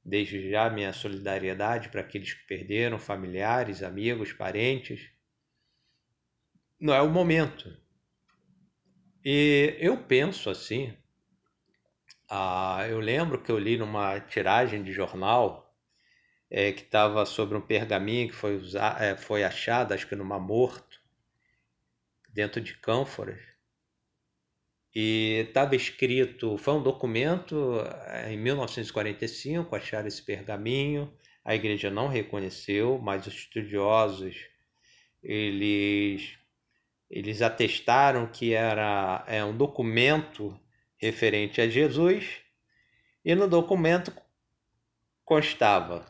Desde 0.09 0.49
já 0.49 0.71
minha 0.71 0.91
solidariedade 0.91 1.89
para 1.89 2.01
aqueles 2.01 2.33
que 2.33 2.43
perderam 2.47 2.97
familiares, 2.97 3.83
amigos, 3.83 4.33
parentes. 4.33 5.07
Não 6.79 6.95
é 6.95 7.01
o 7.01 7.09
momento. 7.09 7.77
E 9.23 9.75
eu 9.79 9.95
penso 9.97 10.49
assim. 10.49 10.97
Ah, 12.27 12.87
eu 12.89 12.99
lembro 12.99 13.39
que 13.39 13.51
eu 13.51 13.59
li 13.59 13.77
numa 13.77 14.19
tiragem 14.19 14.81
de 14.81 14.91
jornal 14.91 15.75
é, 16.49 16.71
que 16.71 16.81
estava 16.81 17.23
sobre 17.25 17.55
um 17.55 17.61
pergaminho 17.61 18.29
que 18.29 18.35
foi, 18.35 18.55
usar, 18.57 18.99
é, 18.99 19.15
foi 19.15 19.43
achado, 19.43 19.93
acho 19.93 20.07
que 20.07 20.15
numa 20.15 20.39
morto, 20.39 20.99
dentro 22.33 22.59
de 22.61 22.75
cânforas 22.77 23.48
e 24.93 25.45
estava 25.47 25.75
escrito, 25.75 26.57
foi 26.57 26.73
um 26.75 26.83
documento 26.83 27.79
eh, 28.07 28.33
em 28.33 28.37
1945, 28.37 29.75
acharam 29.75 30.07
esse 30.07 30.21
pergaminho, 30.21 31.13
a 31.45 31.55
igreja 31.55 31.89
não 31.89 32.07
reconheceu, 32.07 32.99
mas 33.01 33.27
os 33.27 33.33
estudiosos 33.33 34.35
eles 35.21 36.37
eles 37.09 37.41
atestaram 37.41 38.27
que 38.27 38.53
era 38.53 39.23
é, 39.27 39.43
um 39.43 39.55
documento 39.55 40.59
referente 40.97 41.59
a 41.59 41.67
Jesus, 41.67 42.41
e 43.25 43.33
no 43.33 43.47
documento 43.47 44.13
constava: 45.25 46.05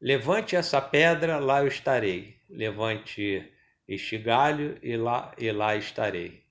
Levante 0.00 0.54
essa 0.54 0.80
pedra, 0.80 1.38
lá 1.38 1.60
eu 1.60 1.68
estarei. 1.68 2.40
Levante 2.48 3.52
este 3.86 4.16
galho 4.16 4.78
e 4.82 4.96
lá, 4.96 5.34
e 5.36 5.50
lá 5.50 5.76
estarei. 5.76 6.47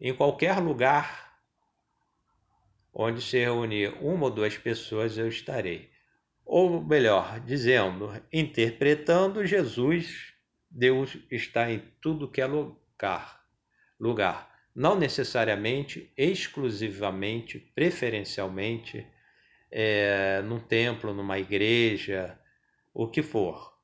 Em 0.00 0.14
qualquer 0.14 0.58
lugar 0.58 1.28
onde 2.92 3.22
se 3.22 3.38
reunir 3.38 3.94
uma 4.00 4.24
ou 4.24 4.30
duas 4.30 4.56
pessoas, 4.58 5.16
eu 5.16 5.28
estarei. 5.28 5.88
Ou 6.44 6.82
melhor, 6.82 7.40
dizendo, 7.40 8.10
interpretando 8.32 9.46
Jesus, 9.46 10.32
Deus 10.70 11.16
está 11.30 11.70
em 11.70 11.82
tudo 12.00 12.30
que 12.30 12.40
é 12.40 12.46
lugar. 12.46 13.44
Lugar. 14.00 14.48
Não 14.74 14.96
necessariamente, 14.98 16.12
exclusivamente, 16.16 17.58
preferencialmente, 17.58 19.06
é, 19.70 20.40
num 20.42 20.60
templo, 20.60 21.12
numa 21.12 21.38
igreja, 21.38 22.38
o 22.94 23.08
que 23.08 23.22
for. 23.22 23.76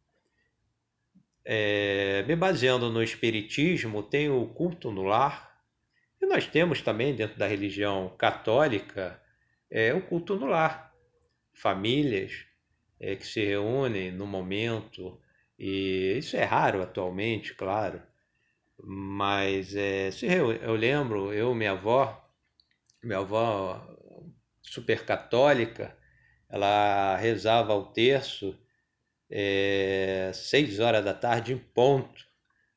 É, 1.44 2.24
me 2.26 2.34
baseando 2.34 2.90
no 2.90 3.02
Espiritismo, 3.02 4.02
tem 4.02 4.30
o 4.30 4.46
culto 4.46 4.90
no 4.90 5.02
lar, 5.02 5.53
e 6.24 6.26
nós 6.26 6.46
temos 6.46 6.80
também 6.80 7.14
dentro 7.14 7.38
da 7.38 7.46
religião 7.46 8.14
católica 8.18 9.20
é, 9.70 9.92
o 9.92 10.00
culto 10.00 10.36
no 10.36 10.46
lar. 10.46 10.92
Famílias 11.52 12.44
é, 12.98 13.14
que 13.14 13.26
se 13.26 13.44
reúnem 13.44 14.10
no 14.10 14.26
momento, 14.26 15.20
e 15.58 16.16
isso 16.18 16.36
é 16.36 16.44
raro 16.44 16.82
atualmente, 16.82 17.54
claro, 17.54 18.02
mas 18.78 19.74
é, 19.76 20.10
se 20.10 20.26
eu, 20.26 20.52
eu 20.52 20.74
lembro, 20.74 21.32
eu, 21.32 21.54
minha 21.54 21.72
avó, 21.72 22.28
minha 23.02 23.18
avó 23.18 23.86
super 24.62 25.04
católica, 25.04 25.96
ela 26.48 27.16
rezava 27.16 27.74
o 27.74 27.86
terço 27.86 28.58
é, 29.30 30.30
seis 30.34 30.80
horas 30.80 31.04
da 31.04 31.14
tarde 31.14 31.52
em 31.52 31.58
ponto. 31.58 32.24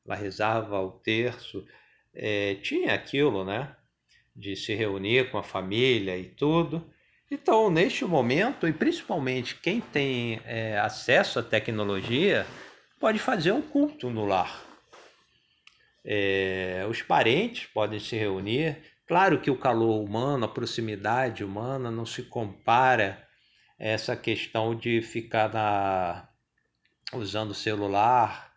Ela 0.04 0.16
rezava 0.16 0.80
o 0.80 0.90
terço. 0.90 1.66
É, 2.14 2.56
tinha 2.56 2.94
aquilo, 2.94 3.44
né? 3.44 3.74
De 4.34 4.56
se 4.56 4.74
reunir 4.74 5.30
com 5.30 5.38
a 5.38 5.42
família 5.42 6.16
e 6.16 6.24
tudo. 6.24 6.88
Então, 7.30 7.70
neste 7.70 8.04
momento, 8.04 8.66
e 8.66 8.72
principalmente 8.72 9.56
quem 9.56 9.80
tem 9.80 10.40
é, 10.44 10.78
acesso 10.78 11.38
à 11.38 11.42
tecnologia, 11.42 12.46
pode 12.98 13.18
fazer 13.18 13.52
um 13.52 13.60
culto 13.60 14.08
no 14.08 14.24
lar. 14.24 14.64
É, 16.04 16.86
os 16.88 17.02
parentes 17.02 17.66
podem 17.66 18.00
se 18.00 18.16
reunir. 18.16 18.78
Claro 19.06 19.40
que 19.40 19.50
o 19.50 19.58
calor 19.58 20.02
humano, 20.02 20.46
a 20.46 20.48
proximidade 20.48 21.44
humana 21.44 21.90
não 21.90 22.06
se 22.06 22.22
compara 22.22 23.22
a 23.78 23.84
essa 23.84 24.16
questão 24.16 24.74
de 24.74 25.02
ficar 25.02 25.52
na, 25.52 26.28
usando 27.12 27.54
celular, 27.54 28.52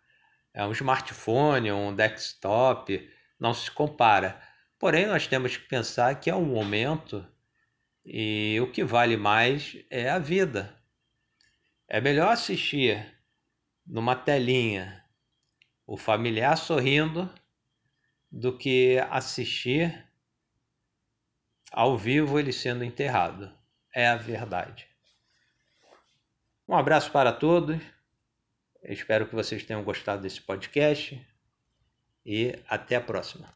é 0.54 0.64
um 0.64 0.72
smartphone, 0.72 1.72
um 1.72 1.94
desktop, 1.94 3.08
não 3.42 3.52
se 3.52 3.68
compara. 3.72 4.40
Porém, 4.78 5.04
nós 5.06 5.26
temos 5.26 5.56
que 5.56 5.66
pensar 5.66 6.14
que 6.20 6.30
é 6.30 6.34
um 6.34 6.44
momento 6.44 7.26
e 8.06 8.56
o 8.62 8.70
que 8.70 8.84
vale 8.84 9.16
mais 9.16 9.76
é 9.90 10.08
a 10.08 10.20
vida. 10.20 10.80
É 11.88 12.00
melhor 12.00 12.32
assistir 12.32 13.04
numa 13.84 14.14
telinha 14.14 15.04
o 15.84 15.96
familiar 15.96 16.56
sorrindo 16.56 17.28
do 18.30 18.56
que 18.56 18.98
assistir 19.10 20.08
ao 21.72 21.98
vivo 21.98 22.38
ele 22.38 22.52
sendo 22.52 22.84
enterrado. 22.84 23.52
É 23.92 24.06
a 24.06 24.16
verdade. 24.16 24.86
Um 26.68 26.76
abraço 26.76 27.10
para 27.10 27.32
todos. 27.32 27.82
espero 28.84 29.26
que 29.26 29.34
vocês 29.34 29.64
tenham 29.64 29.82
gostado 29.82 30.22
desse 30.22 30.40
podcast 30.40 31.31
e 32.24 32.58
até 32.68 32.96
a 32.96 33.00
próxima. 33.00 33.48